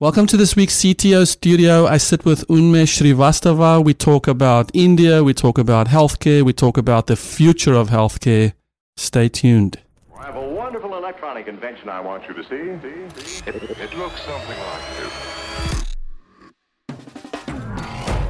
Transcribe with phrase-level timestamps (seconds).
[0.00, 1.88] Welcome to this week's CTO studio.
[1.88, 3.84] I sit with Unmesh Srivastava.
[3.84, 8.52] We talk about India, we talk about healthcare, we talk about the future of healthcare.
[8.96, 9.80] Stay tuned.
[10.16, 12.78] I have a wonderful electronic invention I want you to see.
[12.80, 13.50] see, see.
[13.50, 15.12] It, it looks something like this.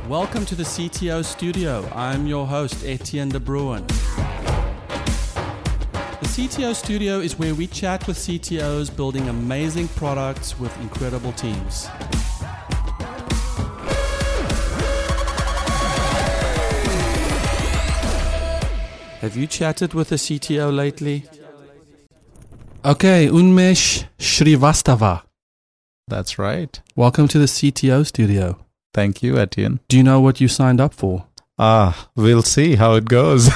[0.08, 1.86] Welcome to the CTO studio.
[1.94, 3.86] I'm your host, Etienne de Bruin.
[6.38, 11.86] The CTO studio is where we chat with CTOs building amazing products with incredible teams.
[19.16, 21.24] Have you chatted with a CTO lately?
[22.84, 25.22] Okay, Unmesh Srivastava.
[26.06, 26.80] That's right.
[26.94, 28.64] Welcome to the CTO studio.
[28.94, 29.80] Thank you, Etienne.
[29.88, 31.26] Do you know what you signed up for?
[31.58, 33.50] Ah, we'll see how it goes.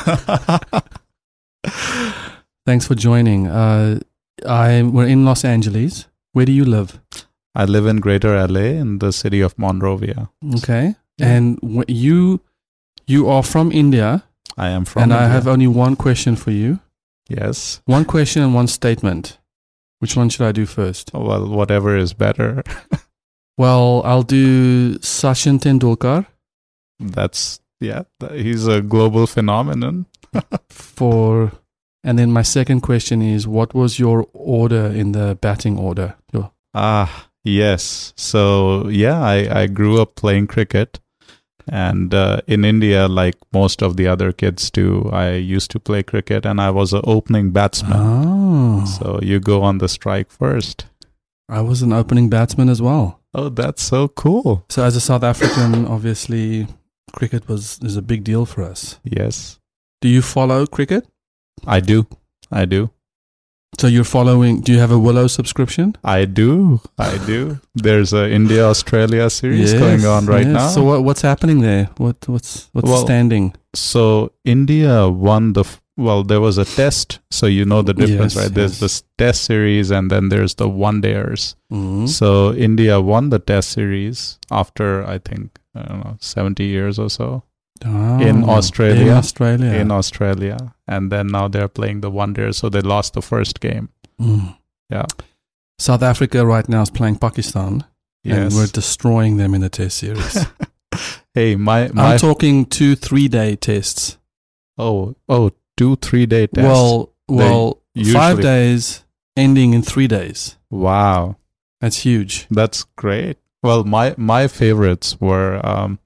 [2.67, 3.47] Thanks for joining.
[3.49, 4.01] Uh,
[4.47, 6.07] I we're in Los Angeles.
[6.33, 7.01] Where do you live?
[7.55, 10.31] I live in Greater LA in the city of Monrovia.
[10.55, 11.27] Okay, Yeah.
[11.37, 12.41] and wh- you
[13.07, 14.23] you are from India,
[14.57, 15.03] I am from.
[15.03, 16.79] and I have only one question for you.
[17.29, 17.81] yes.
[17.87, 19.39] One question and one statement.
[20.01, 21.11] Which one should I do first?
[21.15, 22.63] Well, whatever is better.
[23.59, 26.25] Well, I'll do Sachin Tendulkar
[26.99, 28.05] That's yeah.
[28.33, 30.07] He's a global phenomenon.
[30.71, 31.53] for,
[32.05, 36.15] and then my second question is, what was your order in the batting order?
[36.75, 38.13] Ah, yes.
[38.17, 41.01] So yeah, I I grew up playing cricket,
[41.69, 46.03] and uh, in India, like most of the other kids do, I used to play
[46.03, 47.93] cricket, and I was an opening batsman.
[47.95, 50.87] Oh, So you go on the strike first.
[51.49, 53.21] I was an opening batsman as well.
[53.35, 54.65] Oh, that's so cool.
[54.71, 56.67] So as a South African, obviously,
[57.13, 58.99] cricket was is a big deal for us.
[59.05, 59.59] Yes,
[60.01, 61.05] Do you follow cricket?
[61.67, 62.07] I do.
[62.51, 62.91] I do.
[63.79, 64.61] So you're following?
[64.61, 65.97] Do you have a Willow subscription?
[66.05, 66.81] I do.
[66.99, 67.59] I do.
[67.75, 70.55] There's a India Australia series going on right yes.
[70.55, 70.69] now.
[70.69, 71.89] So what, what's happening there?
[71.97, 73.55] What what's what's Well, standing?
[73.75, 76.23] So India won the f- well.
[76.23, 78.55] There was a test, so you know the difference, Yes, right?
[78.55, 78.81] There's yes.
[78.81, 81.55] this test series, and then there's the one dayers.
[81.73, 82.07] Mhm.
[82.11, 87.09] So India won the test series after I think I don't know seventy years or
[87.09, 87.43] so
[87.85, 89.03] in Oh, Australia.
[89.03, 89.73] In Australia.
[89.73, 92.53] in Australia, and then now they're playing the one day.
[92.53, 93.89] So they lost the first game.
[94.21, 94.57] Mm.
[94.91, 95.07] Yeah.
[95.79, 97.85] South Africa right now is playing Pakistan,
[98.25, 100.47] and we're destroying them in the test series.
[101.35, 104.19] hey, my my I'm talking two, three day tests.
[104.79, 106.65] oh oh two three day test.
[106.67, 107.81] Well, well,
[108.13, 109.05] five days
[109.37, 110.57] ending in three days.
[110.71, 111.37] wow.
[111.81, 112.47] That's huge.
[112.49, 113.39] That's great.
[113.65, 115.99] Well, my my favorites were um,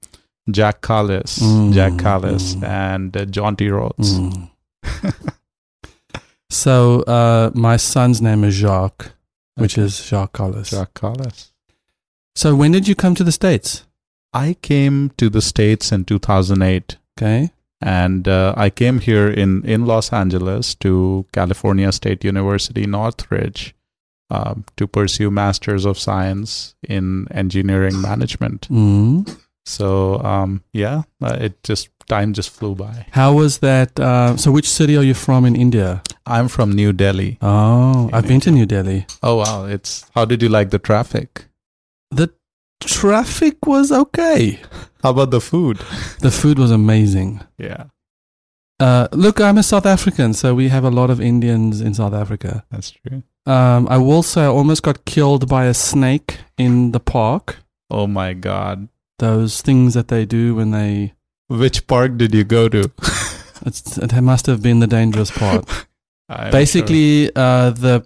[0.51, 2.63] Jacques Kallis, Mm, Jacques Kallis, mm.
[2.63, 4.17] and uh, Jonty Rhodes.
[4.19, 4.49] Mm.
[6.49, 9.11] So uh, my son's name is Jacques,
[9.55, 9.85] which Okay.
[9.85, 10.69] is Jacques Kallis.
[10.69, 11.51] Jacques Kallis.
[12.35, 13.83] So when did you come to the States?
[14.33, 17.49] I came to the states in 2008, Okay.
[17.81, 23.73] and uh, I came here in in Los Angeles to California State University Northridge
[24.29, 28.67] um, to pursue Masters of Science in Engineering Management.
[28.69, 29.25] Mm.
[29.67, 33.05] So um, yeah, uh, it just time just flew by.
[33.11, 33.99] How was that?
[33.99, 36.01] Uh, so which city are you from in India?
[36.25, 37.37] I'm from New Delhi.
[37.41, 39.05] Oh, In I've been to New Delhi.
[39.21, 41.45] Oh wow, it's how did you like the traffic?
[42.11, 42.29] The
[42.79, 44.59] traffic was okay.
[45.03, 45.77] How about the food?
[46.21, 47.41] The food was amazing.
[47.57, 47.83] Yeah,
[48.79, 52.13] Uh, look, I'm a South African, so we have a lot of Indians in South
[52.13, 52.63] Africa.
[52.71, 53.23] that's true.
[53.45, 57.57] Um, I will say I almost got killed by a snake in the park.
[57.89, 58.87] Oh my god.
[59.19, 61.13] Those things that they do when they.
[61.49, 62.91] Which park did you go to?
[63.65, 65.65] It's, it must have been the dangerous part.
[66.51, 68.05] Basically, uh, the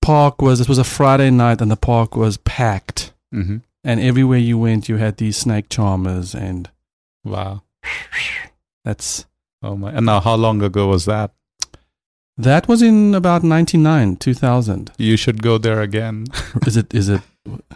[0.00, 0.58] park was.
[0.60, 3.12] It was a Friday night, and the park was packed.
[3.32, 3.42] sure.
[3.42, 3.62] Mhm.
[3.84, 6.70] And everywhere you went, you had these snake charmers, and
[7.24, 7.62] Wow.
[8.84, 9.26] that's
[9.62, 9.90] Oh my.
[9.92, 11.30] And now, how long ago was that?
[12.38, 14.90] that was in about ninety nine, two thousand.
[14.98, 16.26] You should go there again.
[16.66, 16.92] Is it?
[16.94, 17.20] Is it?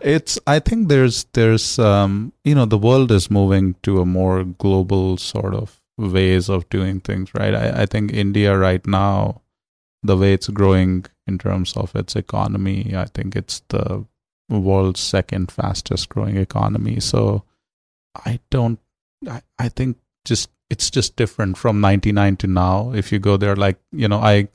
[0.00, 0.38] It's.
[0.46, 5.16] I think there's there's um you know the world is moving to a more global
[5.16, 7.54] sort of ways of doing things, right?
[7.54, 9.42] I I think India right now,
[10.02, 14.04] the way it's growing in terms of its economy, I think it's the
[14.48, 17.00] world's second fastest growing economy.
[17.00, 17.44] So
[18.24, 18.80] I don't.
[19.28, 23.56] I I think just it's just different from 99 to now if you go there
[23.56, 24.48] like you know i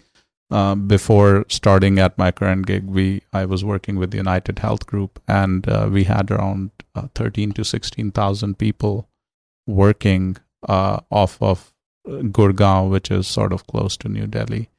[0.52, 4.86] uh, before starting at my current gig we i was working with the united health
[4.86, 9.08] group and uh, we had around uh, 13 to 16000 people
[9.68, 10.38] working
[10.68, 11.74] uh, off of
[12.08, 14.70] uh, gurgaon which is sort of close to new delhi.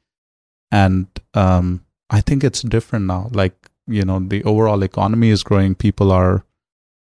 [0.71, 3.29] And um, i think it's different now.
[3.31, 5.75] Like you know the overall economy is growing.
[5.75, 6.45] People are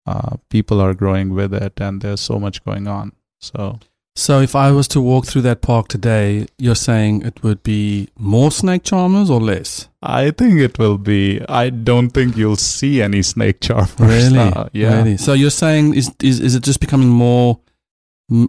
[0.06, 3.12] uh, people are growing with it and there's so much going on.
[3.40, 3.78] So
[4.16, 8.08] So if I was to walk through that park today, you're saying it would be
[8.16, 9.88] more snake charmers or less?
[10.06, 14.34] i think it will be i don't think you'll see any snake charmers Really?
[14.34, 14.68] now.
[14.74, 15.16] yeah Really?
[15.16, 17.58] So you're saying is is is it just becoming more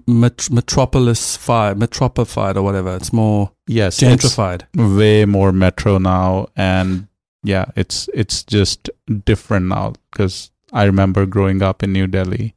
[0.05, 2.95] met- metropolis fied, metropified or whatever?
[2.97, 4.63] It's more yes gentrified.
[4.97, 7.07] way more metro now and
[7.43, 8.89] yeah it's it's just
[9.23, 12.54] different now because i remember growing up in new delhi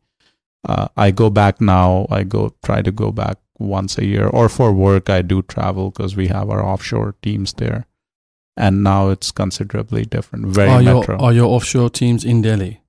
[0.66, 2.06] uh, i go back now.
[2.10, 5.90] I go try to go back once a year or for work i do travel
[5.90, 7.86] because we have our offshore teams there.
[8.56, 10.46] And now it's considerably different.
[10.46, 11.18] Very are your metro.
[11.18, 12.80] are your offshore teams in Delhi?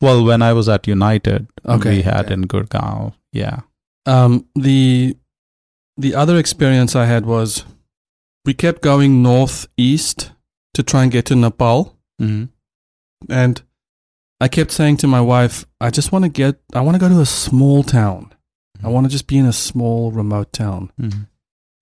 [0.00, 2.34] well when i was at united Okay, we had okay.
[2.34, 3.12] in gurgaon.
[3.32, 3.60] Yeah.
[4.06, 5.16] Um, the
[5.96, 7.64] the other experience I had was
[8.44, 10.32] we kept going northeast
[10.74, 12.44] to try and get to Nepal, mm-hmm.
[13.30, 13.62] and
[14.40, 17.08] I kept saying to my wife, "I just want to get, I want to go
[17.08, 18.32] to a small town.
[18.82, 21.22] I want to just be in a small, remote town." Mm-hmm.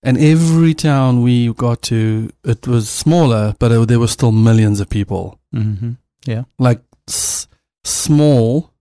[0.02, 4.80] And every town we got to, it was smaller, but it, there were still millions
[4.80, 5.38] of people.
[5.54, 5.92] Mm-hmm.
[6.24, 6.44] Yeah.
[6.58, 7.48] Like s-
[7.84, 8.72] small.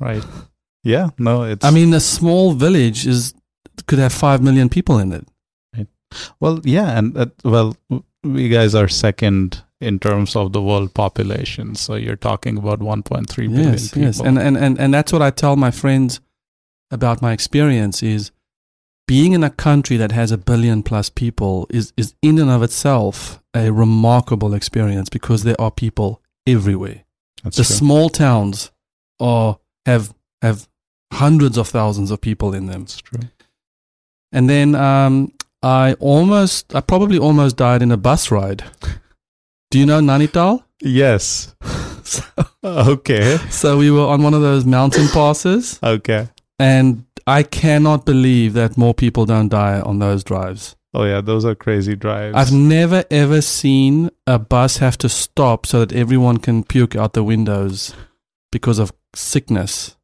[0.00, 0.24] right
[0.84, 3.34] yeah no it's I mean, a small village is
[3.86, 5.26] could have five million people in it.
[6.40, 10.94] Well, yeah, and uh, well, w- we guys are second in terms of the world
[10.94, 11.74] population.
[11.74, 14.02] So you're talking about 1.3 billion yes, people.
[14.02, 16.20] yes, and, and and and that's what I tell my friends
[16.90, 18.30] about my experience is
[19.06, 22.62] being in a country that has a billion plus people is is in and of
[22.62, 27.04] itself a remarkable experience because there are people everywhere.
[27.42, 27.76] That's the true.
[27.76, 28.70] small towns
[29.18, 30.68] are have have
[31.12, 32.82] hundreds of thousands of people in them.
[32.82, 33.20] That's true.
[34.32, 35.32] And then um,
[35.62, 38.64] I almost, I probably almost died in a bus ride.
[39.72, 40.62] Do you know Nainital?
[40.82, 41.54] Yes.
[42.02, 42.22] so,
[42.62, 43.38] Okay.
[43.50, 46.28] so we were on one of those mountain passes, Okay.
[46.58, 50.76] and I cannot believe that more people don't die on those drives.
[50.94, 52.36] Oh yeah, those are crazy drives.
[52.36, 57.14] I've never ever seen a bus have to stop so that everyone can puke out
[57.14, 57.94] the windows
[58.50, 59.96] because of sickness,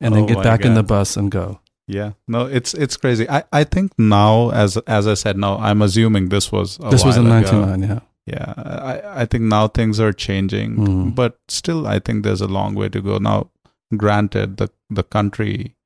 [0.00, 1.60] and then Oh get back in the bus and go.
[1.86, 2.12] yeah.
[2.26, 3.28] No, it's it's crazy.
[3.28, 7.04] I I think now, as as I said, now I'm assuming this was a this
[7.04, 8.00] was in while '99, yeah.
[8.26, 11.14] Yeah, I, I think now things are changing, Mm.
[11.14, 13.18] but still, I think there's a long way to go.
[13.18, 13.50] Now,
[13.96, 15.76] granted, the the country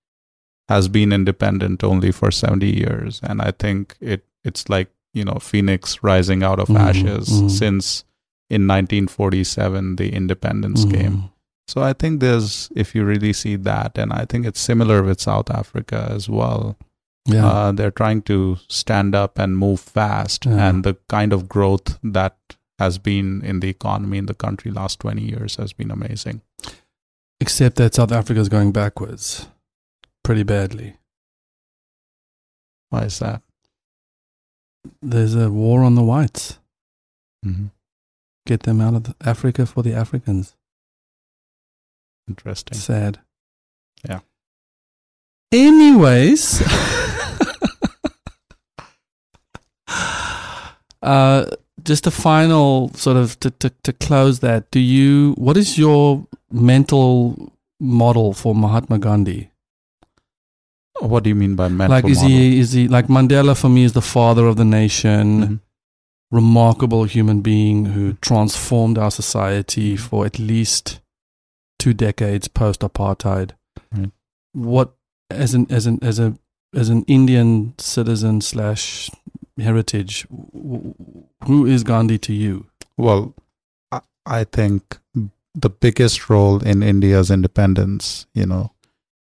[0.68, 5.38] has been independent only for 70 years, and I think it it's like you know
[5.40, 7.50] phoenix rising out of Mhm, ashes mhm.
[7.50, 8.04] since
[8.48, 10.90] in 1947 the independence Mm.
[10.94, 11.30] came.
[11.68, 15.20] So I think there's if you really see that, and I think it's similar with
[15.20, 16.76] South Africa as well.
[17.26, 17.46] Yeah.
[17.46, 20.68] Uh, they're trying to stand up and move fast, Yeah.
[20.68, 22.36] and the kind of growth that
[22.78, 26.40] has been in the economy in the country last 20 years has been amazing.
[27.40, 29.48] Except that South Africa is going backwards
[30.24, 30.96] pretty badly.
[32.88, 33.42] Why is that?
[35.02, 36.58] There's a war on the whites.
[37.44, 37.66] Mm-hmm.
[38.46, 40.56] Get them out of the- Africa for the Africans.
[42.28, 42.78] Interesting.
[42.78, 43.20] Sad.
[44.08, 44.20] Yeah.
[45.52, 46.60] Anyways,
[51.02, 51.46] uh,
[51.82, 54.70] just a final sort of to, to, to close that.
[54.70, 59.50] Do you, what is your mental model for Mahatma Gandhi?
[61.00, 62.36] What do you mean by mental like, is model?
[62.36, 65.42] he, is he, like Mandela for me is the father of the nation.
[65.42, 65.60] Mhm.
[66.32, 71.00] remarkable human being who transformed our society for at least
[71.80, 73.50] two decades post apartheid.
[73.90, 74.12] Right.
[74.52, 74.94] What
[75.28, 76.38] as an as an as a
[76.72, 79.10] as an Indian citizen slash
[79.60, 80.26] heritage,
[81.44, 82.66] who is Gandhi to you?
[82.96, 83.34] Well,
[84.26, 84.98] I, think
[85.54, 88.72] the biggest role in India's independence, you know,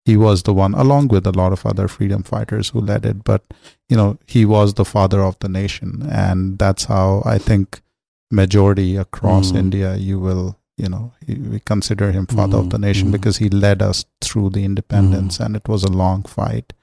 [0.06, 3.24] he was the one, along with a lot of other freedom fighters who led it,
[3.24, 3.44] but,
[3.90, 6.08] you know, he was the father of the nation.
[6.12, 7.82] And that's how I think
[8.30, 9.58] majority across Mm.
[9.58, 13.12] India, you will, you know, we consider him father of Mm, the nation mm.
[13.12, 16.74] because he led us through the independence and it was a long fight.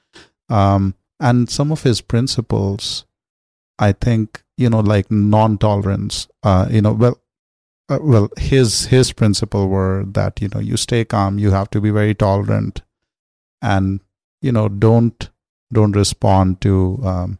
[0.49, 3.05] Um, and some of his principles,
[3.81, 7.19] I think, you know, like non-tolerance, uh, you know, well,
[7.89, 11.81] uh, well, his his principle were that you know you stay calm, you have to
[11.81, 12.83] be very tolerant,
[13.63, 14.01] and
[14.43, 15.31] you know don't
[15.73, 17.39] don't respond to um,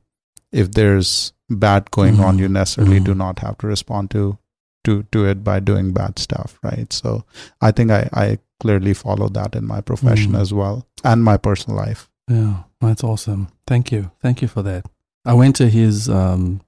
[0.51, 2.37] if there's bad going on.
[2.37, 2.41] Mhm.
[2.41, 3.05] You necessarily Mhm.
[3.05, 4.39] do not have to respond to
[4.85, 6.93] to to it by doing bad stuff, right?
[6.93, 7.25] So
[7.61, 10.41] I think I I clearly follow that in my profession Mhm.
[10.41, 12.09] as well and my personal life.
[12.29, 13.49] Yeah, that's awesome.
[13.67, 14.85] Thank you, thank you for that.
[15.25, 16.61] I went to his um,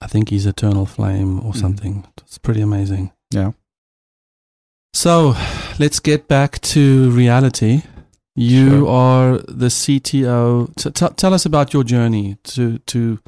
[0.00, 1.56] I think he's Eternal Flame or Mhm.
[1.60, 2.04] something.
[2.18, 3.12] It's pretty amazing.
[3.30, 3.52] Yeah.
[4.94, 5.34] So
[5.78, 7.82] let's get back to reality.
[8.34, 8.88] You Sure.
[8.88, 10.70] are the CTO.
[10.76, 13.18] T- t- tell us about your journey to to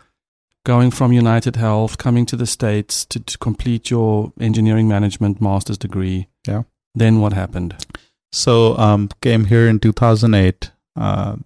[0.67, 5.77] going from United Health, coming to the states to, to complete your engineering management master's
[5.79, 6.29] degree.
[6.49, 6.63] Yeah.
[6.95, 7.75] Then what happened?
[8.33, 11.37] So um, came here in 2008, uh,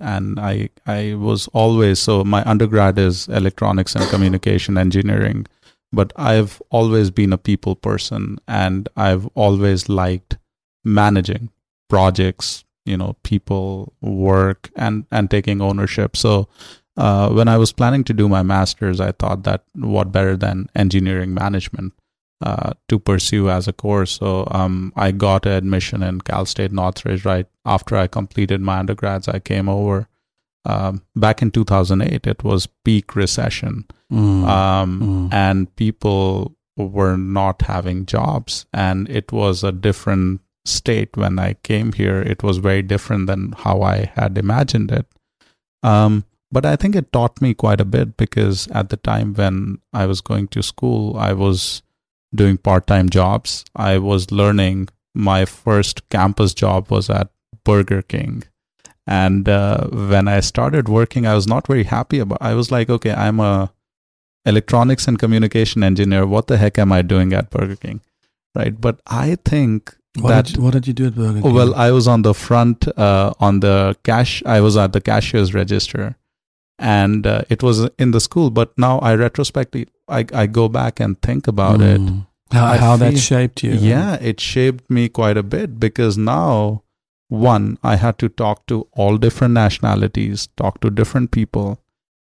[0.00, 5.46] and I I was always so my undergrad is electronics and communication engineering,
[5.92, 10.38] but I've always been a people person, and I've always liked
[10.84, 11.50] managing
[11.88, 16.16] projects, you know, people, work, and and taking ownership.
[16.16, 16.48] So.
[16.96, 20.68] Uh, when I was planning to do my master's, I thought that what better than
[20.74, 21.92] engineering management
[22.40, 24.12] uh, to pursue as a course.
[24.12, 29.28] So um, I got admission in Cal State Northridge right after I completed my undergrads.
[29.28, 30.08] I came over
[30.64, 32.26] um, back in 2008.
[32.26, 34.44] It was peak recession, Mm.
[34.48, 35.34] um, Mm.
[35.34, 41.92] and people were not having jobs, and it was a different state when I came
[41.92, 42.20] here.
[42.22, 45.06] It was very different than how I had imagined it.
[45.82, 49.78] Um, but I think it taught me quite a bit because at the time when
[49.92, 51.82] I was going to school, I was
[52.34, 53.64] doing part time jobs.
[53.74, 54.88] I was learning.
[55.14, 57.30] My first campus job was at
[57.64, 58.44] Burger King.
[59.06, 62.38] And uh, when I started working, I was not very happy about.
[62.42, 63.72] I was like, okay, I'm a
[64.44, 66.26] electronics and communication engineer.
[66.26, 68.00] What the heck am I doing at Burger King,
[68.54, 68.78] right?
[68.78, 71.54] But I think What that did, you, what did you do at Burger King?
[71.54, 74.42] Well, I was on the front, uh, on the cash.
[74.44, 76.16] I was at the cashier's register,
[76.78, 78.50] and uh, it was in the school.
[78.50, 82.00] But now I retrospectively, I, I go back and think about it.
[82.00, 82.26] Mm.
[82.52, 83.72] How, I how that shaped you.
[83.72, 86.82] Yeah, it shaped me quite a bit because now,
[87.28, 91.78] one, I had to talk to all different nationalities, talk to different people.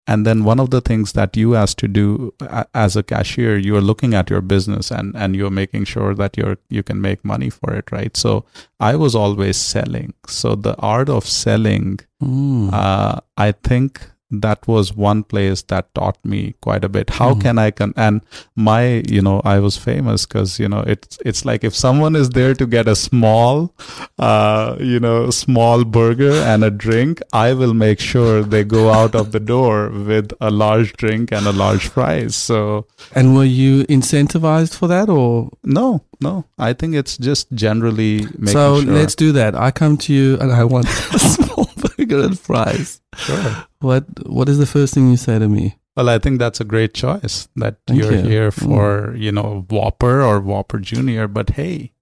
[0.09, 2.33] And then one of the things that you has to do
[2.75, 6.37] as a cashier, you are looking at your business and, and you're making sure that
[6.39, 8.17] you're you can make money for it, right?
[8.17, 8.47] So
[8.81, 10.15] I was always selling.
[10.27, 12.73] So the art of selling Mm.
[12.73, 17.11] uh, I think that was one place that taught me quite a bit.
[17.11, 17.41] How Mhm.
[17.41, 18.21] can I con- and
[18.57, 22.31] my you know I was famous because you know it's it's like if someone is
[22.31, 23.75] there to get a small,
[24.19, 29.15] uh, you know, small burger and a drink, I will make sure they go out
[29.15, 32.35] of the door with a large drink and a large fries.
[32.37, 35.51] So and were you incentivized for that or?
[35.65, 38.93] no, no, I think it's just generally making so sure.
[38.93, 39.55] let's do that.
[39.55, 41.68] I come to you and I want a small
[42.07, 43.01] burger and fries.
[43.17, 43.67] sure.
[43.81, 45.77] What What is the first thing you say to me?
[45.97, 48.23] Well, I think that's a great choice that Thank you're you.
[48.23, 48.65] here Mm.
[48.67, 51.27] for, you know, Whopper or Whopper Junior.
[51.29, 51.93] But hey,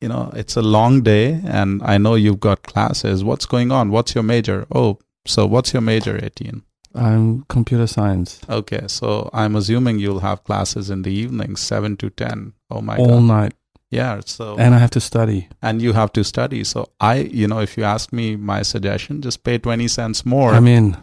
[0.00, 3.22] you know, it's a long day and I know you've got classes.
[3.24, 3.90] What's going on?
[3.90, 4.66] What's your major?
[4.74, 6.62] Oh, so what's your major, Etienne?
[6.94, 12.08] I'm computer science Okay, so I'm assuming you'll have classes in the evening, 7 to
[12.08, 12.54] 10.
[12.70, 13.12] Oh my all God.
[13.14, 13.54] All night,
[13.90, 15.48] Yeah, so, and I have to study.
[15.62, 16.64] and you have to study.
[16.64, 20.52] So I, you know, if you ask me my suggestion, just pay 20 cents more.
[20.52, 20.96] I'm in.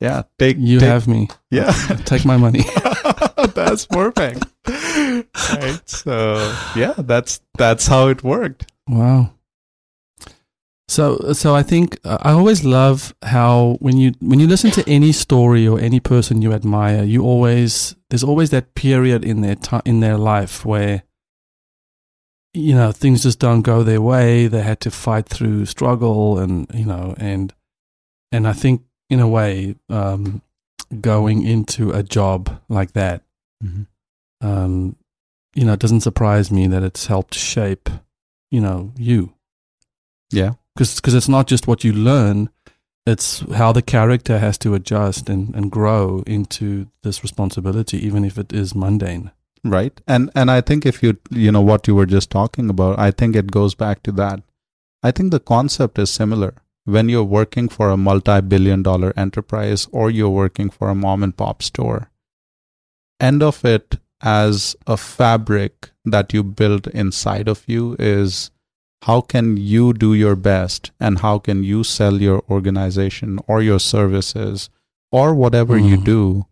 [0.00, 1.28] yeah, take, You take- have me.
[1.50, 1.72] yeah.
[2.06, 2.64] Take my money.
[3.54, 4.44] that's perfect.
[4.66, 5.80] right.
[5.84, 8.72] So yeah, that's that's how it worked.
[8.88, 9.30] Wow.
[10.86, 14.84] So, so I think uh, I always love how when you when you listen to
[14.88, 19.54] any story or any person you admire, you always there's always that period in their
[19.56, 21.02] time in their life where
[22.54, 24.46] you know things just don't go their way.
[24.46, 27.52] They had to fight through struggle, and you know, and
[28.32, 30.40] and I think in a way, um,
[31.00, 33.22] going into a job like that,
[34.40, 34.96] um,
[35.54, 37.88] you know, it doesn't surprise me that it's helped shape,
[38.50, 39.32] you know, you
[40.32, 40.54] Yeah.
[40.76, 42.50] because it's not just what you learn
[43.06, 48.38] it's how the character has to adjust and, and grow into this responsibility even if
[48.38, 49.30] it is mundane
[49.64, 50.00] Right.
[50.06, 53.10] And and I think if you you know what you were just talking about, I
[53.10, 54.42] think it goes back to that.
[55.02, 56.54] I think the concept is similar.
[56.84, 61.34] When you're working for a multi-billion dollar enterprise or you're working for a mom and
[61.36, 62.10] pop store,
[63.18, 68.50] end of it as a fabric that you build inside of you is
[69.02, 73.78] how can you do your best and how can you sell your organization or your
[73.80, 74.68] services
[75.12, 76.04] or whatever you Mm.
[76.04, 76.46] do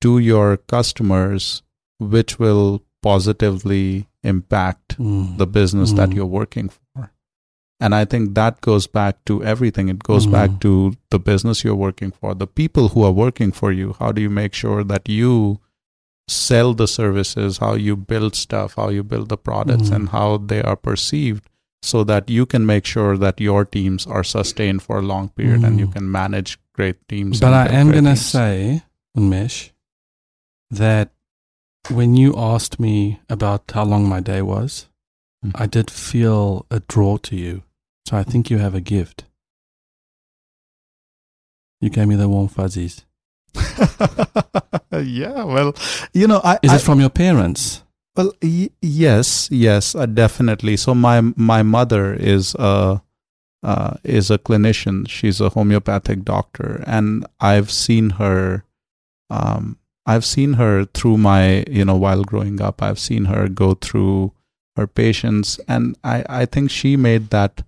[0.00, 1.62] to your customers
[2.00, 5.38] which will positively impact Mm.
[5.38, 6.14] the business that Mm.
[6.16, 7.10] you're working for.
[7.82, 9.88] And I think that goes back to everything.
[9.88, 10.32] It goes Mm.
[10.32, 13.94] back to the business you're working for, the people who are working for you.
[13.98, 15.60] How do you make sure that you
[16.28, 19.96] sell the services, how you build stuff, how you build the products, Mm.
[19.96, 21.48] and how they are perceived
[21.82, 25.64] so that you can make sure that your teams are sustained for a long period
[25.64, 25.92] and you Mm.
[25.94, 27.40] can manage great teams.
[27.40, 28.82] but i am going to say
[29.16, 29.70] Unmesh,
[30.70, 31.10] that
[31.88, 34.86] when you asked me about how long my day was,
[35.42, 35.52] Mm.
[35.54, 37.62] I did feel a draw to you.
[38.06, 39.24] So I think you have a gift.
[41.80, 43.06] You gave me the warm fuzzies.
[44.92, 45.74] yeah, well,
[46.12, 47.82] you know, I, Is I it from your parents?
[48.16, 50.76] well, y- yes, yes, uh, definitely.
[50.76, 53.00] So my my mother is a
[53.62, 55.08] uh, is a clinician.
[55.08, 58.64] She's a homeopathic doctor, and I've seen her.
[59.30, 59.78] Um,
[60.10, 62.82] I've seen her through my, you know, while growing up.
[62.82, 64.32] I've seen her go through
[64.76, 67.62] her patients, and I I think she made that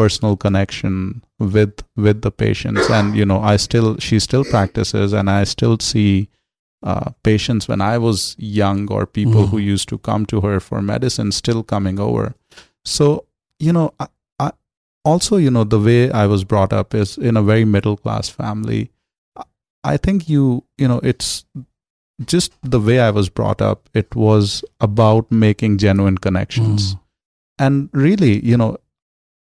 [0.00, 1.74] personal connection with
[2.04, 6.28] with the patients, and you know, I still she still practices, and I still see
[6.92, 9.50] uh, patients when I was young or people Mhm.
[9.50, 12.34] who used to come to her for medicine still coming over.
[12.84, 13.24] So,
[13.66, 14.06] you know, I,
[14.38, 14.50] I,
[15.04, 18.28] also, you know, the way I was brought up is in a very middle class
[18.28, 18.90] family.
[19.92, 21.44] I think you, you know, it's
[22.24, 23.88] just the way I was brought up.
[23.94, 26.94] It was about making genuine connections.
[26.94, 27.00] Mm.
[27.58, 28.76] And really, you know,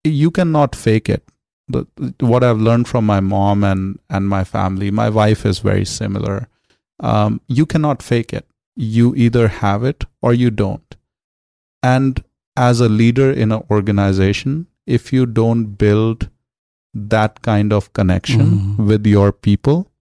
[0.04, 1.24] you cannot fake it.
[1.68, 1.86] The,
[2.20, 6.48] what I've learned from my mom and, and my family, my wife is very similar
[7.00, 8.48] um, you cannot fake it.
[8.76, 10.96] You either have it or you don't.
[11.82, 12.24] And
[12.56, 16.30] as a leader in an organization, if you don't build
[16.94, 18.86] that kind of connection Mhm.
[18.86, 19.92] with your people,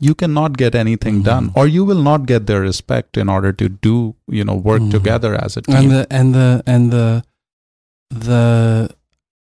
[0.00, 1.24] you cannot get anything Mhm.
[1.24, 4.82] done, or you will not get their respect in order to do, you know, work
[4.82, 4.90] Mhm.
[4.90, 5.76] together as a team.
[5.76, 7.22] And the and the and the
[8.10, 8.90] the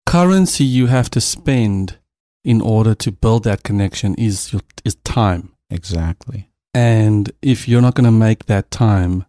[0.05, 1.97] currency you have to spend
[2.43, 5.49] in order to build that connection is your, is time.
[5.69, 6.49] exactly.
[6.73, 9.25] And if you're not going to make that time,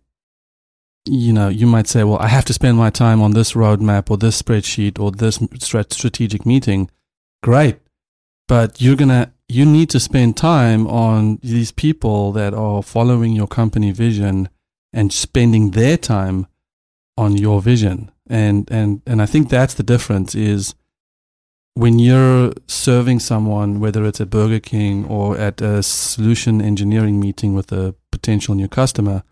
[1.06, 4.10] you know, you might say, well, I have to spend my time on this roadmap
[4.10, 5.38] or this spreadsheet or this
[5.90, 6.90] strategic meeting.
[7.42, 7.76] Great.
[8.46, 13.46] But you're to, you need to spend time on these people that are following your
[13.46, 14.48] company vision
[14.92, 16.46] and spending their time
[17.16, 18.10] on your vision.
[18.28, 20.74] And, and, and I think that's the difference is
[21.74, 27.54] when you're serving someone, whether it's at Burger King or at a solution engineering meeting
[27.54, 29.24] with a potential new customer,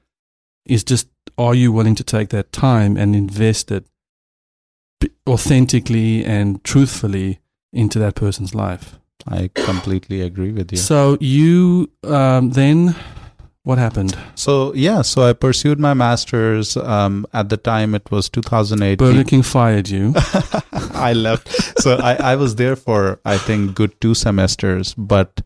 [0.66, 1.08] is just
[1.38, 3.86] are you willing to take that time and invest it
[5.26, 7.38] authentically and truthfully
[7.72, 8.98] into that person's life?
[9.26, 10.78] I completely agree with you.
[10.78, 12.94] So you um, then
[13.64, 14.16] what happened?
[14.34, 16.76] So yeah, so I pursued my master's.
[16.76, 18.98] Um, at the time, it was 2008.
[18.98, 20.12] Burger King fired you.
[20.94, 21.48] I left.
[21.80, 24.94] So I, I was there for I think good two semesters.
[24.94, 25.40] But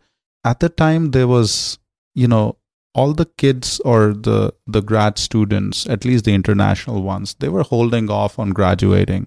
[0.44, 1.78] at the time there was,
[2.14, 2.56] you know,
[2.94, 7.62] all the kids or the the grad students, at least the international ones, they were
[7.64, 9.26] holding off on graduating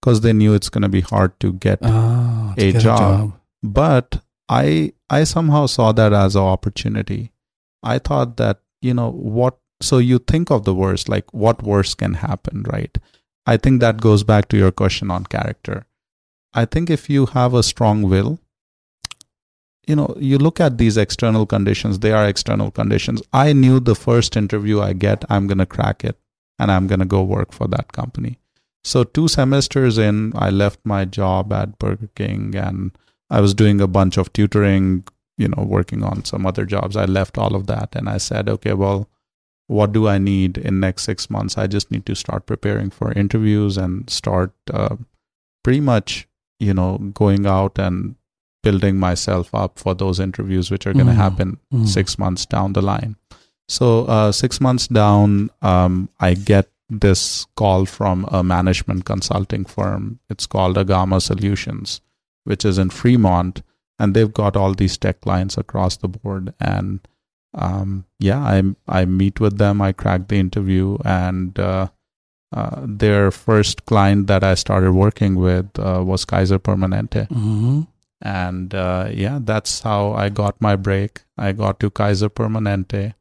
[0.00, 3.32] because they knew it's gonna be hard to get Ah, to A get job.
[3.64, 7.32] But i i somehow saw that as an opportunity.
[7.82, 11.94] I thought that you know what so you think of the worst like what worse
[11.94, 12.96] can happen right?
[13.46, 15.86] I think that goes back to your question on character.
[16.54, 18.38] I think if you have a strong will
[19.86, 23.22] you know you look at these external conditions they are external conditions.
[23.32, 26.18] I knew the first interview i get i'm going to crack it
[26.58, 28.38] and i'm going to go work for that company.
[28.82, 32.92] So two semesters in i left my job at burger king and
[33.30, 35.04] I was doing a bunch of tutoring,
[35.38, 36.96] you know, working on some other jobs.
[36.96, 39.08] I left all of that and I said, okay, well,
[39.66, 41.56] what do I need in next six months?
[41.56, 44.96] I just need to start preparing for interviews and start uh,
[45.62, 46.28] pretty much,
[46.60, 48.14] you know, going out and
[48.62, 51.16] building myself up for those interviews, which are going to Mm.
[51.16, 51.88] happen Mm.
[51.88, 53.16] six months down the line.
[53.68, 60.18] So uh, six months down, um, I get this call from a management consulting firm.
[60.28, 62.02] It's called Agama Solutions,
[62.44, 63.62] which is in Fremont,
[63.98, 66.54] and they've got all these tech clients across the board.
[66.60, 67.00] And
[67.54, 69.80] um, yeah, I I meet with them.
[69.80, 71.88] I crack the interview, and uh,
[72.52, 77.82] uh, their first client that I started working with uh, was Kaiser Permanente hmm
[78.24, 83.14] and uh, yeah that's how i got my break i got to kaiser permanente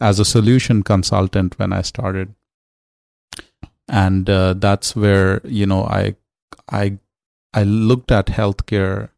[0.00, 2.34] as a solution consultant when i started
[3.88, 6.14] and uh, that's where you know i
[6.70, 6.98] i
[7.54, 9.10] i looked at healthcare.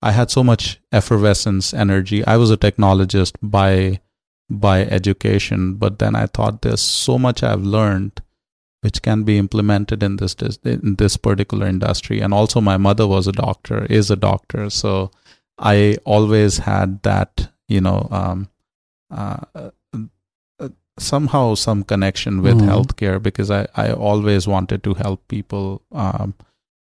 [0.00, 2.24] I had so much effervescence energy.
[2.24, 4.00] I was a technologist by
[4.50, 8.22] by education but then i thought there's so much i've learned
[8.80, 12.20] which can be implemented in this, this in this particular industry.
[12.20, 14.70] And also my mother was a doctor is a doctor.
[14.70, 15.10] So
[15.58, 18.48] i always had that you know um,
[19.10, 22.68] uh, uh, somehow some connection with Mhm.
[22.68, 26.34] healthcare because I, I always wanted to help people um,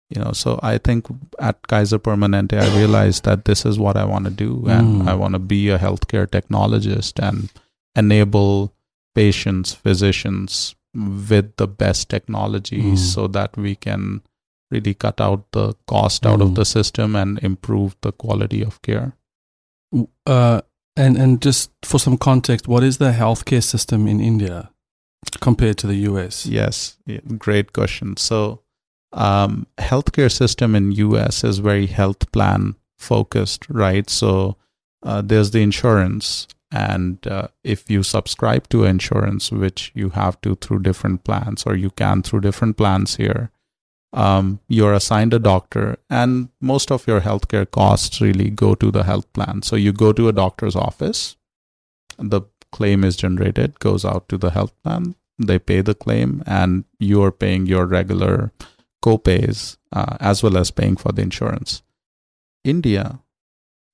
[0.09, 1.05] you know so i think
[1.39, 5.07] at kaiser permanente i realized that this is what i want to do and Mm.
[5.07, 7.49] i want to be a healthcare technologist and
[7.95, 8.73] enable
[9.15, 10.75] patients, physicians
[11.29, 13.13] with the best technologies Mm.
[13.13, 14.21] so that we can
[14.71, 16.55] really cut out the cost out of Mm.
[16.55, 19.11] the system and improve the quality of care.
[20.25, 20.61] Uh,
[20.95, 24.69] and and just for some context, what is the healthcare system in India
[25.39, 26.45] compared to the US?
[26.45, 28.17] Yes, yeah, great question.
[28.17, 28.61] So,
[29.13, 34.09] um, healthcare system in US is very health plan focused, right?
[34.09, 34.57] So,
[35.03, 40.55] uh, there's the insurance, and uh, if you subscribe to insurance, which you have to
[40.55, 43.51] through different plans, or you can through different plans here,
[44.13, 49.03] um, you're assigned a doctor, and most of your healthcare costs really go to the
[49.03, 49.61] health plan.
[49.61, 51.37] So, you go to a doctor's office,
[52.17, 52.41] the
[52.71, 57.31] claim is generated, goes out to the health plan, they pay the claim and you're
[57.31, 58.51] paying your regular
[59.07, 61.81] co-pays uh, as well as paying for the insurance.
[62.63, 63.19] India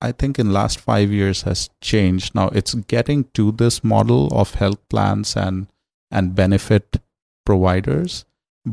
[0.08, 2.36] i think in last 5 years has changed.
[2.36, 5.68] Now it's getting to this model of health plans and
[6.12, 6.98] and benefit
[7.46, 8.26] providers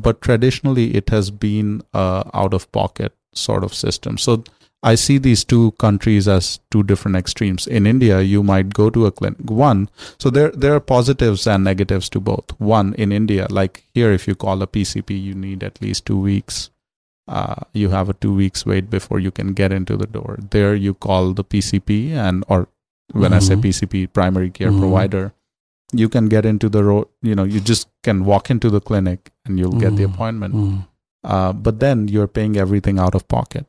[0.07, 4.19] but traditionally it has been a out of pocket sort of system.
[4.19, 4.45] So
[4.83, 7.67] I see these two countries as two different extremes.
[7.67, 9.51] In India, you might go to a clinic.
[9.51, 12.55] One, so there there are positives and negatives to both.
[12.59, 16.19] One, in India, like here, if you call a PCP, you need at least two
[16.19, 16.71] weeks.
[17.29, 20.39] Uh, you have a two weeks wait before you can get into the door.
[20.51, 22.69] There, you call the PCP and or
[23.13, 23.57] when I say.
[23.57, 24.81] PCP, primary care Mhm.
[24.81, 25.33] provider,
[25.93, 27.07] you can get into the road.
[27.23, 30.15] You know, you just can walk into the clinic and you'll get the Mm.
[30.15, 30.87] appointment Mm.
[31.23, 33.67] uh, but then you're paying everything out of pocket,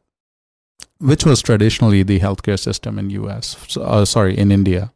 [1.01, 3.57] which was traditionally the healthcare system in US.
[3.77, 4.91] Uh, sorry, in India.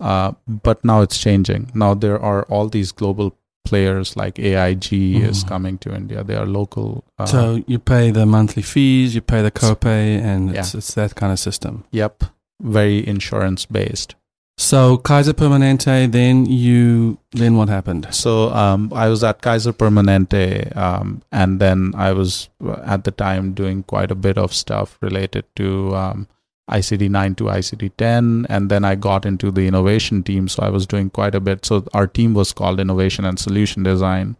[0.00, 1.70] Uh, but now it's changing.
[1.74, 5.48] Now there are all these global players like AIG is Mhm.
[5.48, 6.22] coming to India.
[6.22, 7.04] They are local.
[7.18, 10.78] Uh, So you pay the monthly fees, you pay the copay, and it's, Yeah.
[10.78, 11.84] it's that kind of system.
[11.90, 12.24] yep,
[12.62, 14.14] very insurance based.
[14.58, 18.08] So Kaiser Permanente, then you, then what happened?
[18.10, 23.10] So um, I was at Kaiser Permanente, um, and then I was uh, at the
[23.10, 26.28] time doing quite a bit of stuff related to um,
[26.70, 30.48] ICD 9 to ICD 10, and then I got into the innovation team.
[30.48, 31.66] So I was doing quite a bit.
[31.66, 34.36] So our team was called Innovation and Solution Design,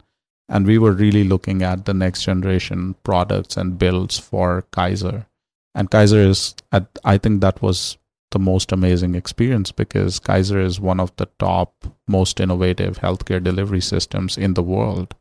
[0.49, 5.27] and we were really looking at the next generation products and builds for Kaiser.
[5.75, 7.97] And Kaiser is, at, I think that was
[8.31, 13.81] the most amazing experience because Kaiser is one of the top most innovative healthcare delivery
[13.81, 15.15] systems in the world.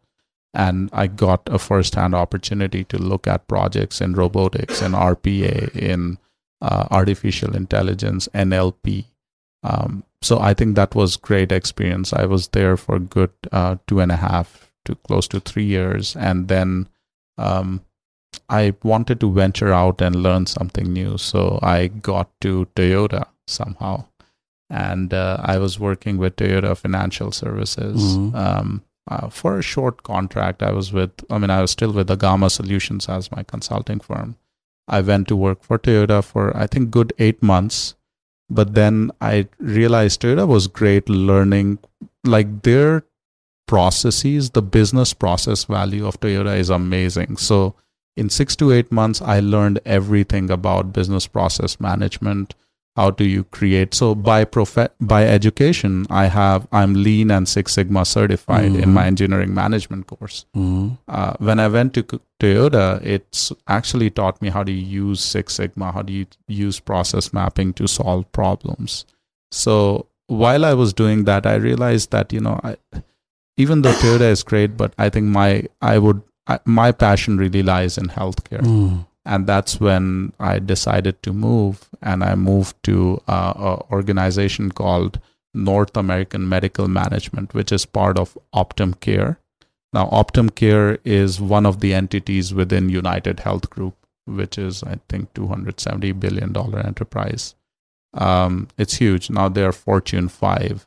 [0.53, 5.77] And I got a first hand opportunity to look at projects in robotics and RPA,
[5.77, 6.19] in
[6.63, 9.05] uh, artificial intelligence, NLP.
[9.63, 12.13] Um, so I think that was great experience.
[12.13, 16.17] I was there for good uh, two and a half to close to three years.
[16.17, 16.89] And then
[17.39, 17.85] um,
[18.49, 21.19] I wanted to venture out and learn something new.
[21.19, 24.05] So I got to Toyota somehow.
[24.69, 28.35] And uh, I was working with Toyota Financial Services Mhm.
[28.35, 30.63] um, uh, for a short contract.
[30.63, 34.37] I was with, I mean, I was still with Agama Solutions as my consulting firm.
[34.89, 37.95] I went to work for Toyota for, I think, good eight months.
[38.49, 41.79] But then I realized Toyota was great learning,
[42.25, 43.05] like their
[43.67, 47.37] processes, the business process value of Toyota is amazing.
[47.37, 47.75] So
[48.17, 52.55] in six to eight months, I learned everything about business process management.
[52.97, 53.93] How do you create?
[53.93, 58.93] So by prof- by education, I have I'm Lean and Six Sigma certified in Mhm.
[58.95, 60.47] my engineering management course.
[60.57, 60.97] Mm.
[61.07, 62.03] Uh, when I went to
[62.41, 67.35] Toyota, it's actually taught me how to use Six Sigma, how do you use process
[67.35, 69.05] mapping to solve problems.
[69.53, 72.77] So while I was doing that, I realized that you know, I,
[73.59, 77.63] even though Toyota is great, but I think my I would I, my passion really
[77.63, 79.07] lies in healthcare, Mm.
[79.25, 85.19] and that's when I decided to move, and I moved to uh, an organization called
[85.55, 89.39] North American Medical Management, which is part of Optum Care.
[89.93, 93.95] Now, Optum Care is one of the entities within United Health Group,
[94.27, 97.55] which is, I think, $270 billion enterprise.
[98.15, 99.31] Um, it's huge.
[99.31, 100.87] Now they're Fortune 5,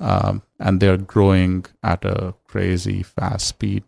[0.00, 3.84] um, and they're growing at a crazy fast speed.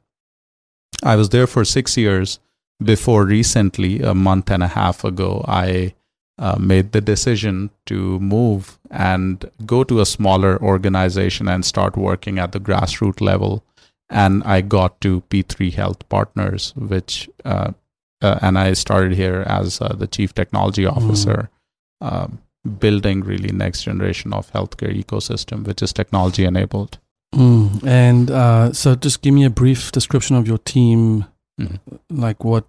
[1.03, 2.39] I was there for six years
[2.83, 5.95] before recently, a month and a half ago, I
[6.39, 12.39] uh, made the decision to move and go to a smaller organization and start working
[12.39, 13.63] at the grassroots level
[14.11, 17.73] and I got to P3 Health Partners, which uh,
[18.23, 21.49] uh, and I started here as uh, the chief technology officer,
[22.03, 22.41] um,
[22.79, 26.99] building really next generation of healthcare ecosystem, which is technology enabled.
[27.35, 27.85] Mm.
[27.87, 31.27] And uh, so, just give me a brief description of your team.
[31.61, 31.79] Mhm.
[32.11, 32.65] Like, what,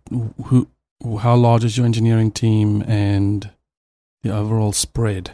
[0.45, 0.67] who,
[1.19, 3.50] how large is your engineering team, and
[4.24, 5.32] the overall spread?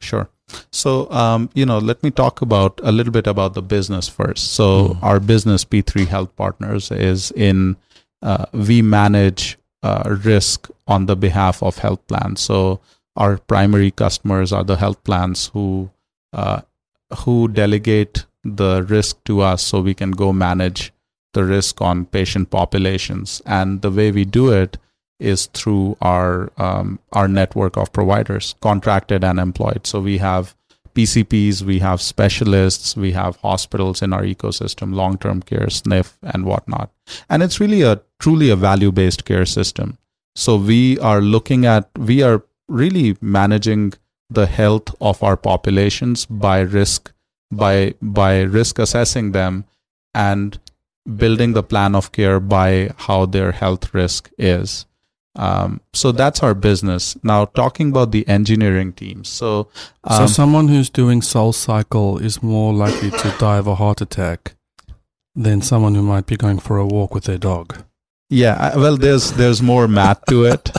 [0.00, 0.28] Sure.
[0.72, 4.52] So, um, you know, let me talk about a little bit about the business first.
[4.52, 5.02] So, Mm.
[5.02, 7.76] our business P3 Health Partners is in
[8.22, 12.40] uh, we manage uh, risk on the behalf of health plans.
[12.40, 12.80] So,
[13.16, 15.90] our primary customers are the health plans who
[16.32, 16.60] uh,
[17.24, 20.92] who delegate the risk to us, so we can go manage
[21.32, 23.40] the risk on patient populations.
[23.46, 24.78] And the way we do it
[25.18, 29.86] is through our um, our network of providers, contracted and employed.
[29.86, 30.54] So we have
[30.94, 36.44] PCPs, we have specialists, we have hospitals in our ecosystem, long term care, SNF, and
[36.44, 36.90] whatnot.
[37.28, 39.98] And it's really a truly a value based care system.
[40.34, 43.92] So we are looking at we are really managing
[44.30, 47.12] the health of our populations by risk
[47.50, 49.64] by by risk assessing them
[50.14, 50.58] and
[51.16, 54.86] building the plan of care by how their health risk is.
[55.36, 57.16] Um, so that's our business.
[57.22, 59.24] Now talking about the engineering team.
[59.24, 59.68] So,
[60.08, 64.00] so um, someone who's doing Soul Cycle is more likely to die of a heart
[64.00, 64.54] attack
[65.36, 67.84] than someone who might be going for a walk with their dog.
[68.28, 70.70] yeah, well, there's there's more math to it.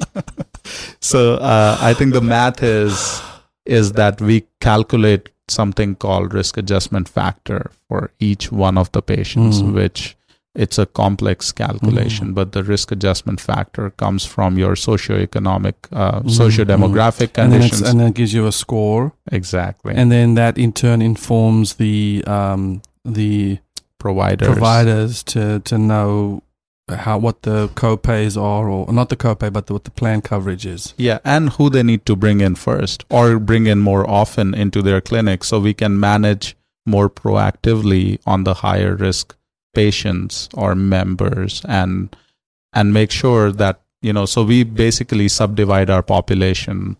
[1.00, 3.20] so uh, I think the math is
[3.64, 9.62] is that we calculate something called risk adjustment factor for each one of the patients,
[9.62, 9.72] Mm.
[9.74, 10.16] which
[10.54, 16.30] it's a complex calculation, but the risk adjustment factor comes from your socioeconomic, uh, Mm,
[16.30, 17.82] socio-demographic And then, conditions.
[17.88, 19.94] and then it gives you a score, exactly.
[19.94, 23.58] and then that in turn informs the um, the
[23.98, 24.48] providers.
[24.48, 26.42] providers to to know
[26.90, 30.66] how what the copays are, or not the copay, but the, what the plan coverage
[30.66, 30.94] is.
[30.96, 34.82] Yeah, and who they need to bring in first or bring in more often into
[34.82, 39.36] their clinic so we can manage more proactively on the higher risk
[39.74, 42.16] patients or members and
[42.72, 46.96] and make sure that you know so we basically subdivide our population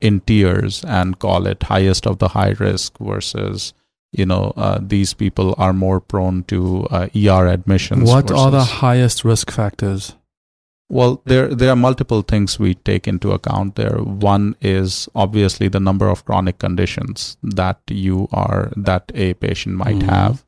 [0.00, 3.74] in tiers and call it highest of the high risk versus
[4.12, 8.64] you know uh, these people are more prone to uh, ER admissions What are the
[8.64, 10.14] highest risk factors?
[10.90, 13.98] well, there there are multiple things we take into account there.
[13.98, 19.98] One is obviously the number of chronic conditions that you are that a patient might
[19.98, 20.08] Mhm.
[20.08, 20.44] have.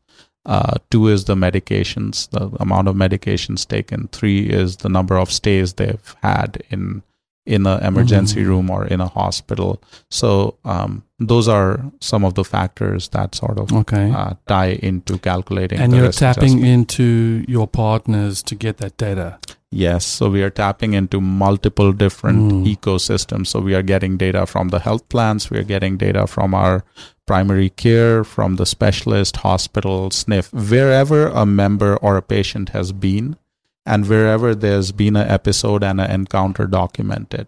[0.46, 4.08] Uh, two is the medications, the amount of medications taken.
[4.12, 7.02] Three is the number of stays they've had in
[7.46, 8.46] in an emergency Mhm.
[8.46, 9.82] room or in a hospital.
[10.10, 14.10] So um, those are some of the factors that sort of Okay.
[14.10, 15.78] uh, tie into calculating.
[15.80, 16.64] and you're tapping adjustment.
[16.66, 19.38] into your partners to get that data.
[19.72, 22.66] Yes, so we are tapping into multiple different Mm.
[22.76, 23.46] ecosystems.
[23.46, 26.82] So we are getting data from the health plans, we are getting data from our
[27.26, 33.36] primary care, from the specialist, hospital, SNF, wherever a member or a patient has been,
[33.86, 37.46] and wherever there's been an episode and an encounter documented,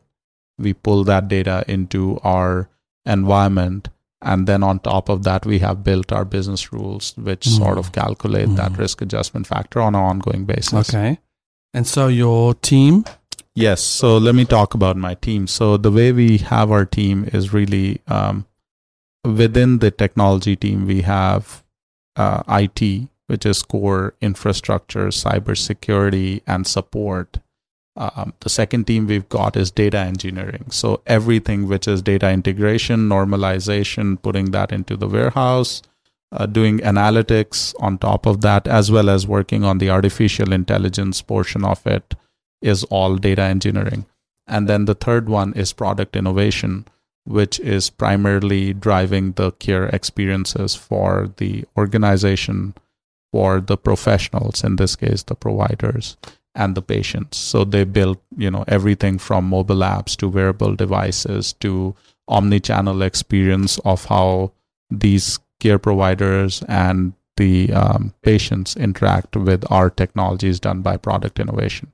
[0.59, 2.68] we pull that data into our
[3.07, 3.88] environment.
[4.21, 7.57] And then on top of that, we have built our business rules, which Mm.
[7.59, 8.79] sort of calculate that Mm.
[8.79, 10.88] risk adjustment factor on an ongoing basis.
[10.88, 11.18] Okay.
[11.75, 13.05] And so your team,
[13.55, 13.83] Yes.
[13.83, 15.47] So let me talk about my team.
[15.47, 18.47] So the way we have our team is really um,
[19.25, 21.62] within the technology team, we have
[22.16, 27.39] uh, IT, which is core infrastructure, cybersecurity, and support.
[27.97, 30.71] Um, the second team we've got is data engineering.
[30.71, 35.83] So everything which is data integration, normalization, putting that into the warehouse,
[36.33, 41.21] uh, doing analytics on top of that, as well as working on the artificial intelligence
[41.21, 42.15] portion of it,
[42.63, 44.07] is all data engineering.
[44.47, 46.87] And then the third one is product innovation,
[47.25, 52.75] which is primarily driving the care experiences for the organization,
[53.33, 56.16] for the professionals, in this case, the providers
[56.55, 57.38] and the patients.
[57.38, 61.95] So they build, you know, everything from mobile apps to wearable devices to
[62.29, 64.53] omni-channel experience of how
[64.90, 71.92] these care providers and the um, patients interact with our technologies done by product innovation.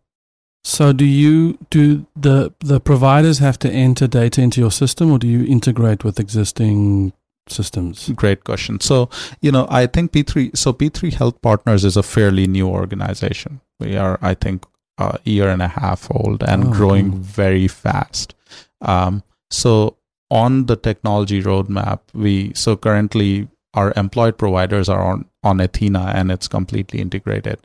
[0.65, 5.19] so do you do the the providers have to enter data into your system or
[5.19, 7.13] do you integrate with existing
[7.51, 8.09] systems?
[8.15, 8.81] Great question.
[8.81, 9.09] So,
[9.41, 13.61] you know, I think P3, so P3 Health Partners is a fairly new organization.
[13.81, 14.65] We are, I think,
[14.99, 17.21] a year and a half old and Oh, growing cool.
[17.21, 18.35] very fast.
[18.81, 19.97] Um, so,
[20.31, 26.31] on the technology roadmap, we, so currently our employed providers are on, on Athena and
[26.33, 27.59] it's completely integrated.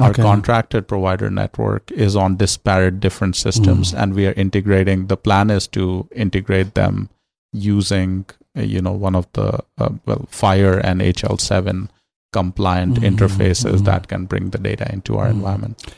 [0.00, 0.22] Our Okay.
[0.22, 4.02] contracted provider network is on disparate different systems, Mm.
[4.02, 5.06] and we are integrating.
[5.08, 7.08] The plan is to integrate them
[7.52, 8.24] using,
[8.58, 11.88] you know, one of the uh, well, FHIR and HL7
[12.32, 13.84] compliant Mhm, interfaces mhm.
[13.84, 15.30] that can bring the data into our Mhm.
[15.32, 15.94] environment.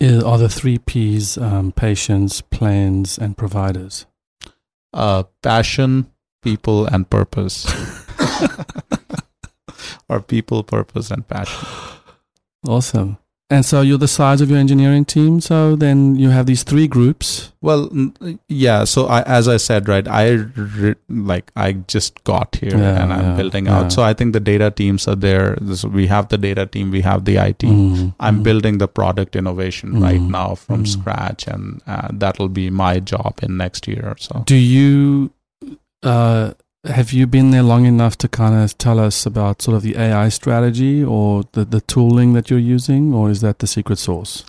[0.00, 4.06] Is, are the three P's um, patients, plans, and providers?
[4.92, 6.06] Uh, passion,
[6.42, 7.66] people, and purpose.
[10.08, 11.66] or people, purpose, and passion.
[12.66, 13.18] Awesome.
[13.50, 15.40] And so you're the size of your engineering team.
[15.40, 17.52] So then you have these three groups.
[17.60, 17.90] Well,
[18.48, 18.84] yeah.
[18.84, 23.12] So I, as I said, right, I re- like I just got here Yeah, and
[23.12, 23.80] I'm yeah, building yeah.
[23.80, 23.92] out.
[23.92, 25.58] So I think the data teams are there.
[25.60, 27.58] This, we have the data team, we have the IT.
[27.58, 28.42] Mm, I'm mm.
[28.42, 30.88] building the product innovation right Mm, now from mm.
[30.88, 34.42] scratch, and uh, that'll be my job in next year or so.
[34.46, 35.30] Do you
[36.02, 36.52] uh,
[36.84, 39.96] have you been there long enough to kind of tell us about sort of the
[39.96, 44.44] AI strategy or the, the tooling that you're using, or is that the secret sauce?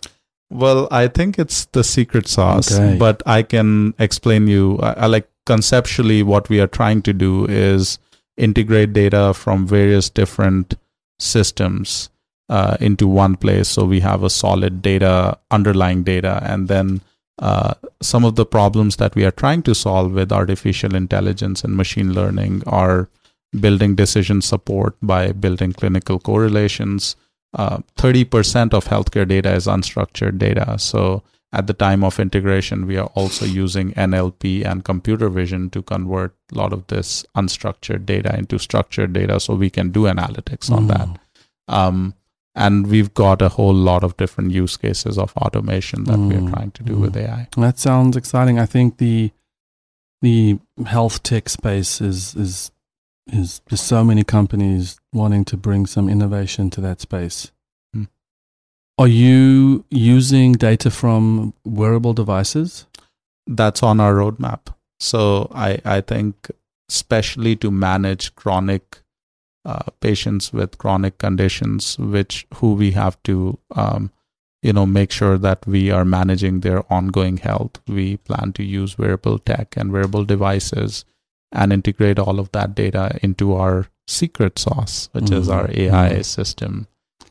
[0.50, 2.98] Well, I think it's the secret sauce, Okay.
[2.98, 4.78] but I can explain you.
[4.80, 8.00] I, I like conceptually what we are trying to do is
[8.38, 10.76] integrate data from various different
[11.19, 12.10] systems
[12.50, 17.02] uh, into one place, so we have a solid data, underlying data, and then
[17.39, 21.76] uh, some of the problems that we are trying to solve with artificial intelligence and
[21.76, 23.10] machine learning are
[23.60, 27.15] building decision support by building clinical correlations.
[27.54, 30.78] Uh, 30% of healthcare data is unstructured data.
[30.78, 35.82] So at the time of integration, we are also using NLP and computer vision to
[35.82, 40.69] convert a lot of this unstructured data into structured data so we can do analytics
[40.69, 41.08] on that.
[41.08, 41.17] Mm.
[41.67, 42.13] Um,
[42.56, 46.48] and we've got a whole lot of different use cases of automation that we Mm,
[46.48, 47.02] are trying to do mm.
[47.02, 47.48] with AI.
[47.58, 48.60] That sounds exciting.
[48.60, 49.32] I think the
[50.22, 52.72] the health tech space is is
[53.32, 57.52] is there's so many companies wanting to bring some innovation to that space.
[57.94, 58.04] Hmm.
[58.98, 62.86] Are you using data from wearable devices?
[63.48, 64.74] That's on our roadmap.
[65.00, 66.50] So I, I think,
[66.89, 69.00] especially to manage chronic
[69.65, 74.12] uh, patients with chronic conditions, which who we have to, um,
[74.62, 77.80] you know, make sure that we are managing their ongoing health.
[77.88, 81.06] We plan to use wearable tech and wearable devices
[81.51, 85.54] and integrate all of that data into our secret sauce, which is Mhm.
[85.56, 86.25] our AI Mhm.
[86.25, 86.88] system,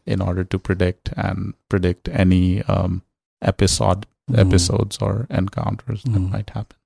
[0.06, 3.02] in order to predict and predict any um,
[3.42, 4.38] episode Mm.
[4.38, 6.30] episodes or encounters that Mm.
[6.32, 6.76] might happen.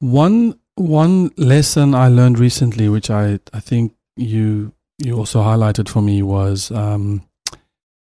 [0.00, 6.02] One one lesson I learned recently, which I I think you you also highlighted for
[6.02, 7.22] me, was um,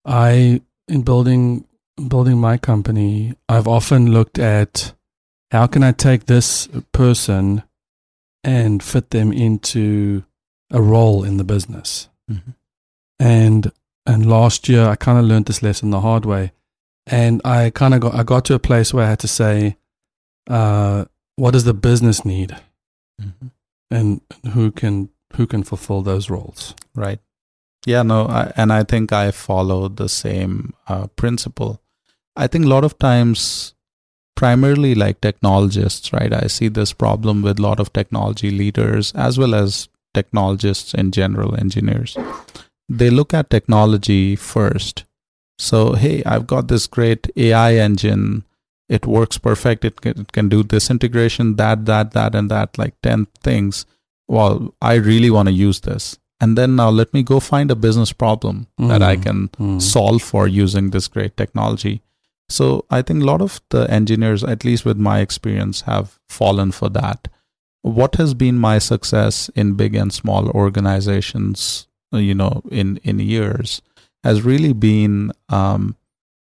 [0.05, 1.65] I in building
[2.07, 4.93] building my company, I've often looked at
[5.51, 7.63] how can I take this person
[8.43, 10.23] and fit them into
[10.71, 12.09] a role in the business.
[13.19, 13.71] And
[14.05, 16.51] and last year I kind of learned this lesson the hard way,
[17.05, 19.77] and I kind of got I got to a place where I had to say,
[20.49, 22.55] uh, what does the business need,
[23.91, 24.21] and
[24.53, 26.75] who can who can fulfill those roles.
[26.95, 27.19] Right.
[27.85, 31.81] Yeah, no, I, and I think I follow the same uh, principle.
[32.35, 33.73] I think a lot of times,
[34.35, 36.33] primarily like technologists, right?
[36.33, 41.11] I see this problem with a lot of technology leaders as well as technologists in
[41.11, 42.17] general, engineers.
[42.87, 45.05] They look at technology first.
[45.57, 48.45] So, hey, I've got this great AI engine.
[48.87, 49.85] It works perfect.
[49.85, 53.85] It can, it can do this integration, that, that, that, and that, like 10 things.
[54.29, 56.19] Well, I really want to use this.
[56.39, 59.81] And then now let me go find a business problem that I Mm, can mm.
[59.81, 62.01] solve for using this great technology.
[62.47, 66.71] So I think a lot of the engineers, at least with my experience, have fallen
[66.71, 67.27] for that.
[67.81, 73.81] What has been my success in big and small organizations, you know, in in years,
[74.23, 75.95] has really been um,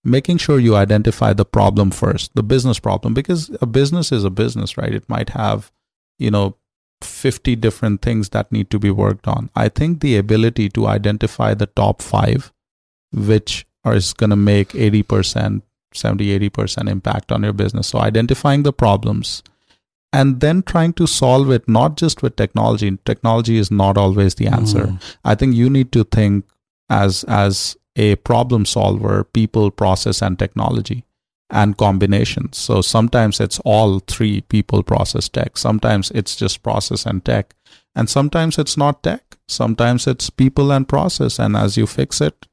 [0.04, 4.30] making sure you identify the problem first, the business problem, because a business is a
[4.30, 4.94] business, right?
[4.96, 5.72] It might have,
[6.18, 6.56] you know,
[7.04, 9.50] 50 different things that need to be worked on.
[9.56, 12.52] I think the ability to identify the top five,
[13.12, 15.62] which are, is going to make 80%,
[15.94, 17.88] 70, 80% impact on your business.
[17.88, 19.44] So identifying the problems
[20.14, 22.98] and then trying to solve it, not just with technology.
[23.06, 24.88] Technology is not always the answer.
[24.88, 25.18] Mm.
[25.24, 26.46] I think you need to think
[26.90, 31.06] as, as a problem solver, people, process, and technology
[31.52, 32.58] and combinations.
[32.58, 35.58] So sometimes it's all three people, process, tech.
[35.58, 37.54] Sometimes it's just process and tech.
[37.94, 39.38] And sometimes it's not tech.
[39.48, 41.40] Sometimes it's people and process.
[41.40, 42.48] And as you fix it,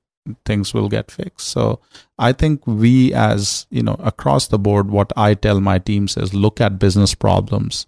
[0.45, 1.49] things will get fixed.
[1.49, 1.81] So
[2.19, 6.35] I think we, as you know, across the board, what I tell my teams is
[6.35, 7.87] look at business problems,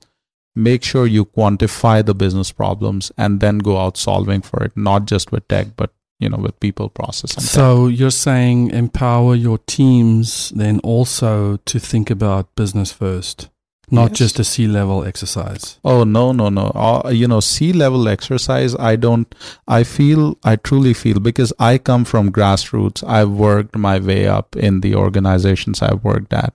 [0.55, 5.07] make sure you quantify the business problems, and then go out solving for it, not
[5.07, 7.51] just with tech, but you know, with people, process, and tech.
[7.51, 13.49] So you're saying empower your teams then also to think about business first,
[13.91, 14.19] not Yes.
[14.19, 15.79] just a C level exercise.
[15.85, 16.67] Oh no no no!
[16.75, 18.77] Uh, you know, C level exercise.
[18.77, 19.35] I don't.
[19.67, 20.37] I feel.
[20.45, 23.03] I truly feel because I come from grassroots.
[23.09, 26.53] I've worked my way up in the organizations I've worked at.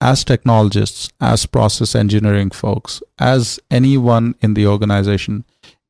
[0.00, 5.42] as technologists, as process engineering folks, as anyone in the organization,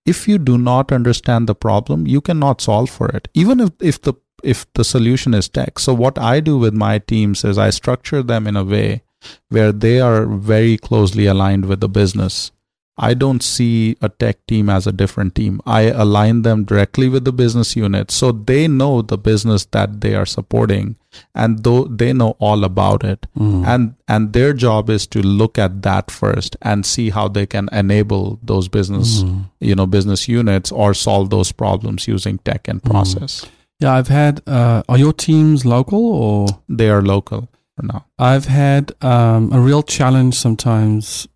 [0.07, 3.29] if you do not understand the problem, you cannot solve for it.
[3.35, 5.79] Even if, if the if the solution is tech.
[5.79, 9.03] So what I do with my teams is I structure them in a way
[9.49, 12.53] where they are very closely aligned with the business
[12.99, 15.61] I don't see a tech team as a different team.
[15.67, 20.15] I align them directly with the business unit so they know the business that they
[20.15, 20.97] are supporting
[21.35, 23.27] and though they know all about it.
[23.39, 23.67] Mm.
[23.67, 27.69] And and their job is to look at that first and see how they can
[27.73, 29.45] enable those business Mm.
[29.61, 32.91] you know business units or solve those problems using tech and Mm.
[32.91, 33.45] process.
[33.79, 34.41] Yeah, I've had.
[34.47, 36.47] Uh, are your teams local or?
[36.67, 37.41] They are local
[37.77, 38.07] for now.
[38.19, 41.29] I've had um, a real challenge sometimes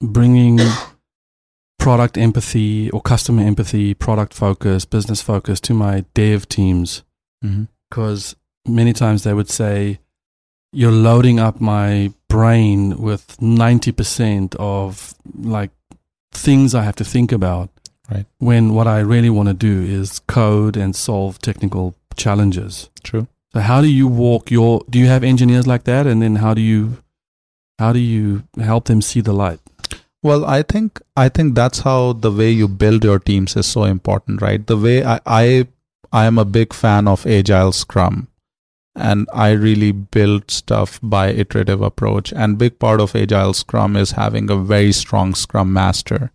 [0.00, 0.58] bringing
[1.82, 7.02] product empathy or customer empathy, product focus, business focus to my dev teams
[7.44, 7.64] Mm-hmm.
[7.90, 8.36] because
[8.68, 9.98] many times they would say,
[10.72, 15.72] You're loading up my brain with 90% of like
[16.30, 17.68] things I have to think about.
[18.08, 18.26] Right.
[18.38, 22.90] When what I really want to do is code and solve technical challenges.
[23.02, 23.26] True.
[23.52, 26.54] So how do you walk your do you have engineers like that and then how
[26.54, 26.98] do you
[27.80, 29.58] how do you help them see the light?
[30.22, 33.84] Well, I think I think that's how the way you build your teams is so
[33.84, 34.64] important, right?
[34.66, 35.66] The way I I,
[36.12, 38.28] I am a big fan of agile scrum
[38.94, 44.12] and I really build stuff by iterative approach and big part of agile scrum is
[44.12, 46.30] having a very strong scrum master.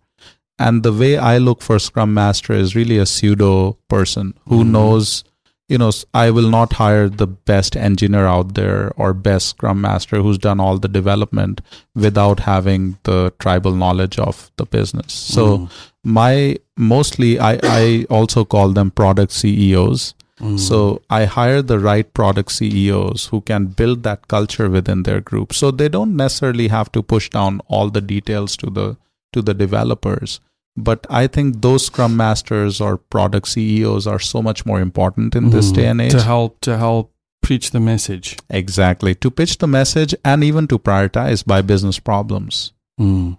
[0.58, 4.70] And the way I look for scrum master is really a pseudo person who Mhm.
[4.72, 5.24] knows
[5.68, 10.20] you know, i will not hire the best engineer out there or best scrum master
[10.22, 11.60] who's done all the development
[11.94, 15.12] without having the tribal knowledge of the business.
[15.12, 15.68] So Mm.
[16.04, 20.14] my mostly I, I also call them product CEOs.
[20.40, 20.58] Mm.
[20.58, 25.52] So I hire the right product CEOs who can build that culture within their group.
[25.52, 28.96] So they don't necessarily have to push down all the details to the
[29.32, 30.40] to the developers.
[30.80, 35.50] But I think those scrum masters or product CEOs are so much more important in
[35.50, 35.74] this Mm.
[35.74, 36.12] day and age.
[36.12, 37.12] to help to help
[37.42, 38.36] preach the message.
[38.50, 39.14] Exactly.
[39.16, 42.72] To pitch the message and even to prioritize by business problems.
[43.00, 43.38] Mm.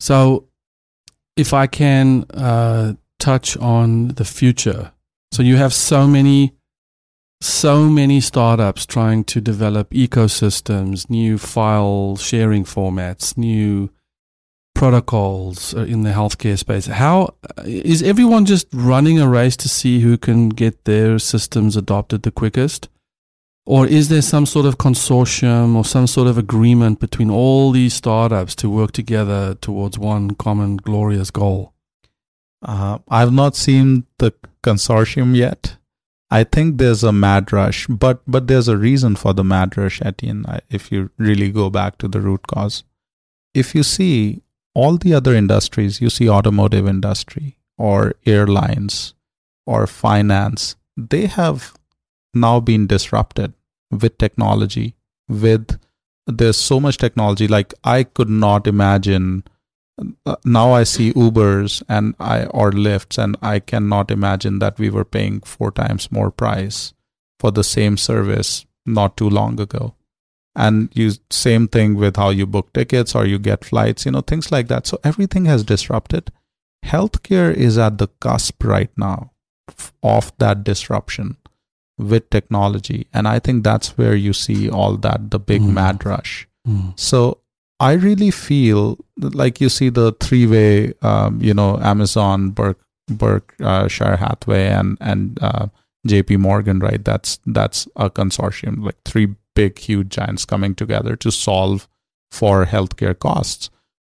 [0.00, 0.44] So,
[1.36, 4.92] if I can uh, touch on the future,
[5.32, 6.54] so you have so many,
[7.40, 13.90] so many startups trying to develop ecosystems, new file sharing formats, new
[14.78, 16.86] protocols uh, in the healthcare space.
[16.86, 22.22] How is everyone just running a race to see who can get their systems adopted
[22.22, 22.88] the quickest?
[23.66, 27.92] Or is there some sort of consortium or some sort of agreement between all these
[27.92, 31.74] startups to work together towards one common glorious goal?
[32.62, 35.76] Uh, I've not seen the consortium yet.
[36.30, 40.00] I think there's a mad rush, but but there's a reason for the mad rush,
[40.02, 40.44] Etienne.
[40.70, 42.84] If you really go back to the root cause,
[43.54, 44.42] if you see
[44.74, 49.14] all the other industries, you see automotive industry or airlines
[49.66, 51.74] or finance, they have
[52.34, 53.52] now been disrupted
[53.90, 54.94] with technology.
[55.28, 55.78] With
[56.26, 59.44] there's so much technology, like I could not imagine
[60.26, 64.90] uh, now I see Ubers and I or Lyfts and I cannot imagine that we
[64.90, 66.94] were paying four times more price
[67.40, 69.94] for the same service not too long ago.
[70.58, 74.22] And you same thing with how you book tickets or you get flights, you know,
[74.22, 74.86] things like that.
[74.88, 76.32] So everything has disrupted.
[76.84, 79.30] Healthcare is at the cusp right now
[80.02, 81.36] of that disruption
[81.98, 85.72] with technology, and I think that's where you see all that the big Mm.
[85.74, 86.48] mad rush.
[86.66, 86.92] Mm.
[86.98, 87.38] So
[87.80, 92.78] I really feel like you see the three way, um, you know, Amazon, Berk,
[93.10, 95.66] Berkshire Hathaway, and and uh,
[96.06, 96.36] J.P.
[96.38, 97.04] Morgan, right?
[97.04, 101.88] That's that's a consortium, like three big, huge giants coming together to solve
[102.30, 103.70] for healthcare costs.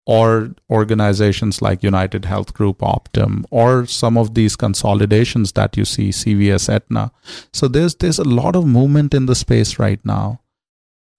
[0.09, 6.11] Or organizations like United Health Group, Optum, or some of these consolidations that you see,
[6.19, 7.11] CVS, Aetna.
[7.51, 10.39] So there's there's a lot of movement in the space right now,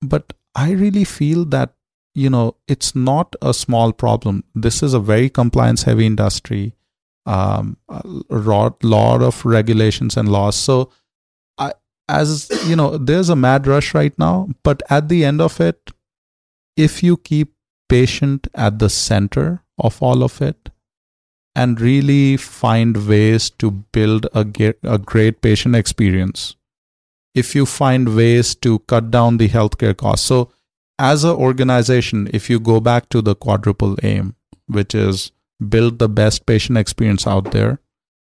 [0.01, 1.74] but I really feel that
[2.14, 6.62] you know it's not a small problem this is a very compliance heavy industry
[7.26, 10.91] um a lot, lot of regulations and laws so
[12.09, 15.91] as you know there's a mad rush right now but at the end of it
[16.77, 17.55] if you keep
[17.89, 20.71] patient at the center of all of it
[21.55, 26.55] and really find ways to build a, ge- a great patient experience
[27.35, 30.27] if you find ways to cut down the healthcare costs.
[30.27, 30.51] So
[30.99, 34.35] as an organization, if you go back to the quadruple aim,
[34.67, 35.33] which is
[35.69, 37.81] build the best patient experience out there,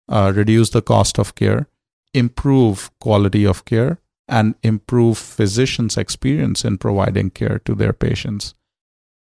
[0.09, 1.67] uh, reduce the cost of care,
[2.15, 8.55] improve quality of care, and improve physicians' experience in providing care to their patients.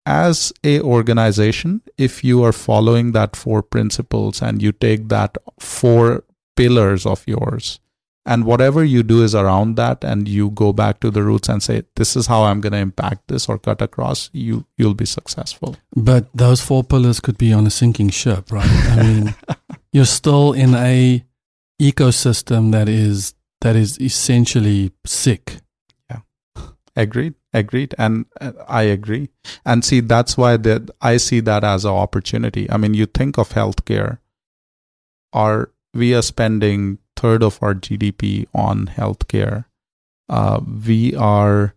[0.05, 6.23] As a organization, if you are following that four principles and you take that four
[6.55, 7.81] pillars of yours
[8.25, 11.63] and whatever you do is around that and you go back to the roots and
[11.63, 15.05] say this is how i'm going to impact this or cut across you you'll be
[15.07, 18.69] successful But those four pillars could be on a sinking ship, right?
[18.69, 19.35] I mean,
[19.93, 21.25] you're still in a
[21.81, 25.57] ecosystem that is that is essentially sick.
[26.11, 26.21] Yeah,
[26.95, 27.35] agreed.
[27.53, 27.95] Agreed.
[27.99, 29.31] And uh, i agree.
[29.65, 32.71] And see that's why that i see that as an opportunity.
[32.71, 34.19] I mean you think of healthcare.
[35.33, 39.65] Our we are spending third of our gdp on healthcare.
[40.29, 41.75] Uh, we are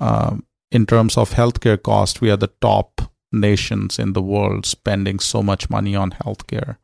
[0.00, 3.00] um, in terms of healthcare cost we are the top
[3.32, 6.76] nations in the world spending so much money on healthcare.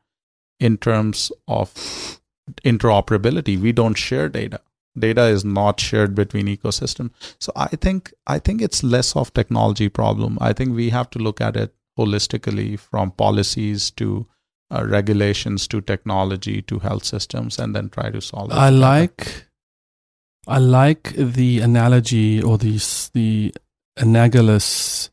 [0.59, 2.20] In terms of
[2.65, 3.61] interoperability.
[3.61, 4.61] We don't share data.
[4.99, 7.11] Data is not shared between ecosystem.
[7.39, 10.39] So i think i think it's less of technology problem.
[10.41, 14.27] I think we have to look at it holistically from policies to
[14.73, 19.47] uh, regulations to technology to health systems and then try to solve it I like
[20.47, 22.79] I like the analogy or the
[23.13, 23.55] the
[23.97, 25.11] analogous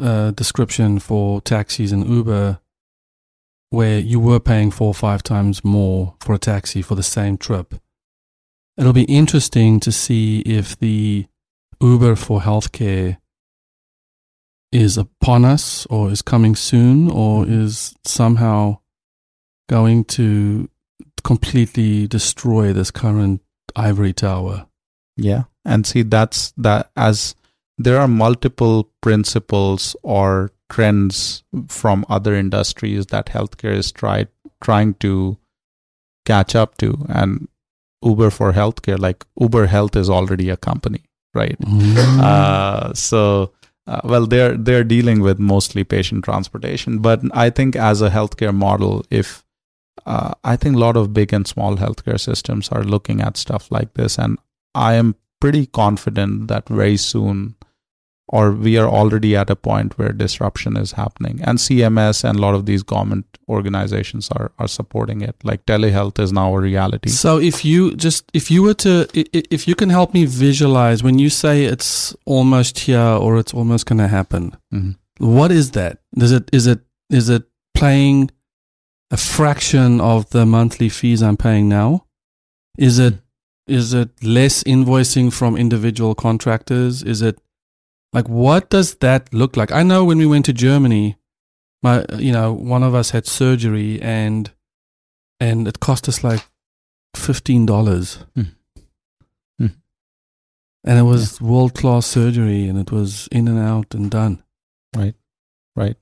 [0.00, 2.60] uh, description for taxis and Uber,
[3.70, 7.36] where you were paying four or five times more for a taxi for the same
[7.36, 7.74] trip.
[8.76, 11.26] It'll be interesting to see if the
[11.80, 13.18] Uber for healthcare
[14.72, 17.62] is upon us or is coming soon or mm-hmm.
[17.62, 18.78] is somehow
[19.68, 20.68] going to
[21.24, 23.42] completely destroy this current
[23.76, 24.66] ivory tower.
[25.16, 25.44] Yeah.
[25.64, 27.34] And see, that's that as
[27.76, 34.28] there are multiple principles or trends from other industries that healthcare is tried
[34.62, 35.38] trying to
[36.24, 37.06] catch up to.
[37.08, 37.48] And
[38.02, 41.04] Uber for healthcare, like Uber Health is already a company,
[41.34, 41.58] right?
[41.60, 42.20] Mm.
[42.20, 43.52] Uh, so
[43.88, 48.54] uh, well they're they're dealing with mostly patient transportation but i think as a healthcare
[48.54, 49.44] model if
[50.04, 53.70] uh, i think a lot of big and small healthcare systems are looking at stuff
[53.70, 54.38] like this and
[54.74, 57.54] i am pretty confident that very soon
[58.28, 62.42] or we are already at a point where disruption is happening and cms and a
[62.46, 67.10] lot of these government organizations are are supporting it like telehealth is now a reality
[67.10, 68.92] So if you just if you were to
[69.56, 73.86] if you can help me visualize when you say it's almost here or it's almost
[73.86, 74.42] going to happen,
[74.74, 74.96] Mhm.
[75.36, 75.94] what is that?
[76.24, 76.80] Is it is it
[77.20, 78.30] is it paying
[79.10, 82.04] a fraction of the monthly fees I'm paying now?
[82.76, 83.14] Is it
[83.66, 87.02] is it less invoicing from individual contractors?
[87.02, 87.36] Is it
[88.12, 89.70] like what does that look like?
[89.72, 91.16] I know when we went to Germany,
[91.82, 94.50] my you know one of us had surgery and
[95.40, 96.44] and it cost us like
[97.16, 98.42] fifteen dollars, Hmm.
[99.58, 99.66] Hmm.
[100.84, 104.42] and it was world class surgery, and it was in and out and done.
[104.96, 105.14] Right.
[105.76, 105.96] Right.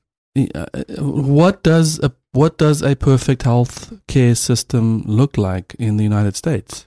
[0.55, 0.67] Uh,
[0.99, 6.37] What does a what does a perfect health care system look like in the United
[6.37, 6.87] States?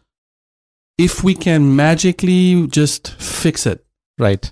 [0.97, 3.85] If we can magically just fix it,
[4.17, 4.51] right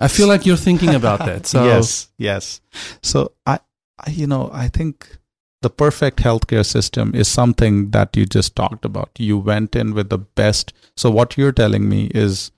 [0.00, 1.46] I feel like you're thinking about that.
[1.46, 2.60] So yes, yes.
[3.02, 3.58] So I,
[3.98, 5.18] I, you know, I think
[5.62, 9.10] the perfect healthcare system is something that you just talked about.
[9.18, 10.72] You went in with the best.
[10.96, 12.50] So what you're telling me is,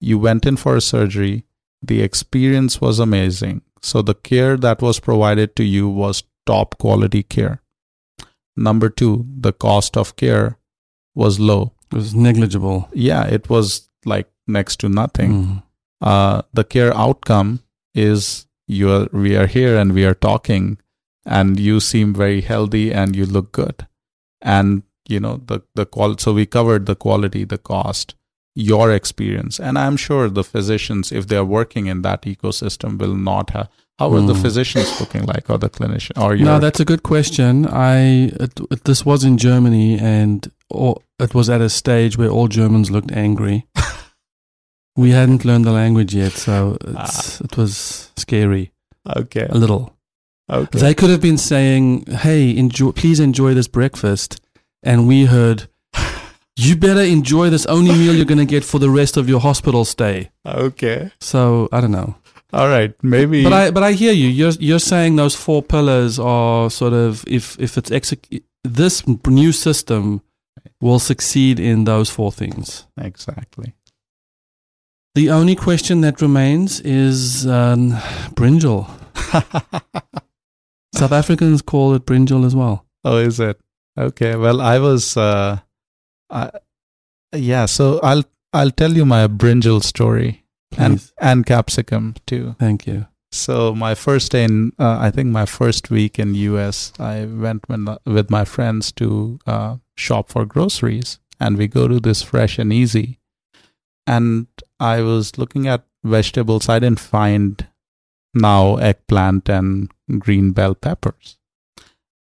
[0.00, 1.44] you went in for a surgery.
[1.82, 3.62] The experience was amazing.
[3.82, 7.60] So the care that was provided to you was top quality care.
[8.56, 10.58] Number two, the cost of care
[11.14, 11.72] was low.
[11.90, 12.88] it was negligible.
[12.92, 15.62] Yeah, it was like next to nothing Mm.
[16.00, 17.60] Uh, the care outcome
[17.94, 20.78] is you are we are here and we are talking
[21.24, 23.86] and you seem very healthy and you look good
[24.42, 28.14] and you know the the qual so we covered the quality the cost
[28.54, 33.50] your experience and i'm sure the physicians if they're working in that ecosystem will not
[33.50, 33.68] have
[33.98, 34.42] how are the Hmm.
[34.42, 37.66] physicians looking like or the clinician or your No, that's a good question.
[37.66, 42.46] I it, this was in Germany, and all, it was at a stage where all
[42.46, 43.66] Germans looked angry.
[44.98, 47.44] we hadn't learned the language yet, so it's, ah.
[47.46, 47.72] it was
[48.16, 48.64] scary
[49.16, 49.84] okay a little.
[50.50, 54.40] okay They could have been saying, "Hey, enjoy, please enjoy this breakfast,"
[54.82, 55.68] and we heard,
[56.66, 59.40] "You better enjoy this only meal you're going to get for the rest of your
[59.40, 62.14] hospital stay." okay So I don't know.
[62.52, 64.28] all right maybe But I but I hear you.
[64.40, 68.42] You're you're saying those four pillars are sort of if if it's exec-
[68.78, 70.20] this new system
[70.80, 72.86] will succeed in those four things.
[72.96, 73.72] exactly
[75.18, 77.90] The only question that remains is um,
[78.36, 78.88] brinjal.
[80.94, 82.86] South Africans call it brinjal as well.
[83.04, 83.60] Oh, is it?
[83.98, 84.36] Okay.
[84.36, 85.58] Well, I was, uh,
[86.30, 86.52] I,
[87.34, 87.66] yeah.
[87.66, 90.44] So I'll I'll tell you my brinjal story
[90.76, 91.12] and Please.
[91.20, 92.54] and capsicum too.
[92.60, 93.08] Thank you.
[93.32, 97.68] So my first day in, uh, I think my first week in US, I went
[97.68, 102.60] when, with my friends to uh, shop for groceries, and we go to this Fresh
[102.60, 103.18] and Easy,
[104.06, 104.46] and
[104.80, 106.68] I was looking at vegetables.
[106.68, 107.66] I didn't find
[108.34, 111.38] now eggplant and green bell peppers,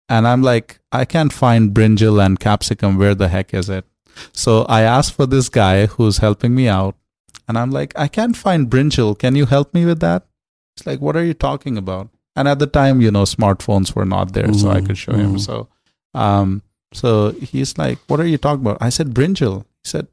[0.08, 2.96] and I'm like, I can't find brinjal and capsicum.
[2.98, 3.84] Where the heck is it?
[4.32, 6.96] So I asked for this guy who's helping me out,
[7.48, 9.18] and I'm like, I can't find brinjal.
[9.18, 10.26] Can you help me with that?
[10.76, 12.08] It's like, what are you talking about?
[12.34, 15.12] And at the time, you know, smartphones were not there, so I Mhm, could show
[15.14, 15.34] him.
[15.36, 15.40] mhm.
[15.40, 15.68] So,
[16.14, 18.78] um, so he's like, what are you talking about?
[18.80, 19.62] I said, brinjal.
[19.82, 20.06] He said,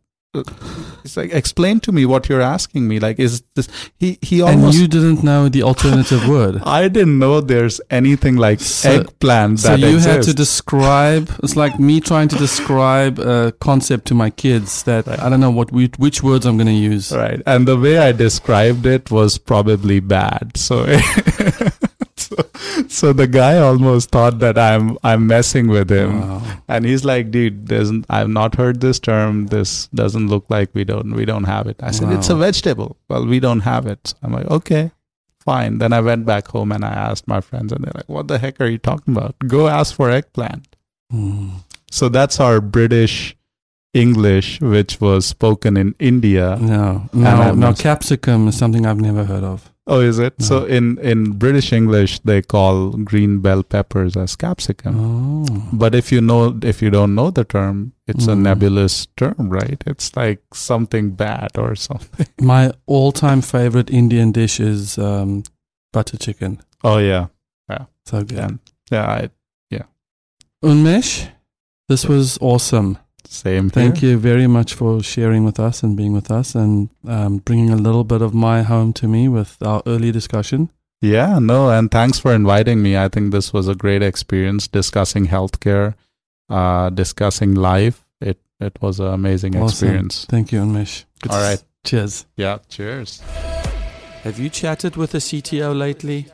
[1.04, 3.00] he's like, explain to me what you're asking me.
[3.00, 3.68] Like, is this?
[4.00, 6.62] He he And you didn't know the alternative word.
[6.66, 11.30] I didn't know there's anything like So- eggplant So you had to describe.
[11.44, 15.52] It's like me trying to describe a concept to my kids that I don't know
[15.52, 17.12] what which words I'm going to use.
[17.12, 17.42] Right.
[17.46, 20.58] And the way I described it was probably bad.
[20.58, 20.86] So,
[22.36, 26.22] so, so the guy almost thought that I'm I'm messing with him.
[26.22, 26.62] Wow.
[26.68, 29.48] And he's like, dude, doesn't I've not heard this term.
[29.48, 31.82] This doesn't look like we don't we don't have it.
[31.82, 32.98] I said, It's a vegetable.
[33.10, 34.08] Well, we don't have it.
[34.08, 34.92] So I'm like, okay.
[35.40, 35.80] Fine.
[35.80, 38.40] Then I went back home and I asked my friends and they're like, What the
[38.40, 39.36] heck are you talking about?
[39.40, 40.76] Go ask for eggplant.
[41.12, 41.50] Hmm.
[41.92, 43.36] So that's our British
[43.94, 46.58] English, which was spoken in India.
[46.60, 47.74] No, no, no.
[47.74, 49.73] Capsicum is something I've never heard of.
[49.86, 50.40] Oh, is it?
[50.40, 50.46] No.
[50.46, 54.96] So in in British English they call green bell peppers as capsicum.
[55.00, 58.42] Oh, But if you know if you don't know the term, it's a Mm.
[58.44, 59.84] nebulous term, right?
[59.86, 62.28] It's like something bad or something.
[62.42, 65.44] my all-time favorite Indian dish is um,
[65.92, 66.60] butter chicken.
[66.84, 67.28] Oh yeah.
[67.70, 68.38] Yeah, so good.
[68.38, 68.50] Yeah.
[68.92, 69.30] Yeah, I,
[70.64, 71.28] Unmesh,
[71.90, 72.98] this was awesome.
[73.28, 74.12] Same Thank here.
[74.12, 77.76] you very much for sharing with us and being with us and um, bringing a
[77.76, 80.70] little bit of my home to me with our early discussion.
[81.02, 82.96] Yeah, no, and thanks for inviting me.
[82.98, 85.96] I think this was a great experience discussing healthcare,
[86.50, 88.06] uh discussing life.
[88.22, 89.68] It it was an amazing Awesome.
[89.88, 90.26] experience.
[90.30, 91.04] Thank you, Unmesh.
[91.22, 91.64] Good All to s- right.
[91.86, 92.26] Cheers.
[92.38, 93.22] Yeah, cheers.
[94.24, 96.28] Have you chatted with a CTO lately?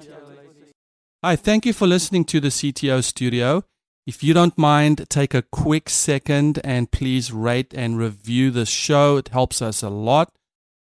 [1.24, 3.64] Hi, thank you for listening to the CTO studio.
[4.10, 9.18] If you don't mind, take a quick second and please rate and review the show.
[9.18, 10.34] It helps us a lot.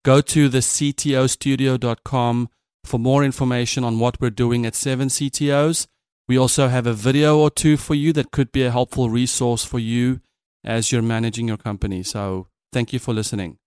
[0.03, 2.49] Go to the ctostudio.com
[2.83, 5.85] for more information on what we're doing at 7 CTOs.
[6.27, 9.63] We also have a video or two for you that could be a helpful resource
[9.63, 10.19] for you
[10.63, 12.01] as you're managing your company.
[12.01, 13.59] So, thank you for listening.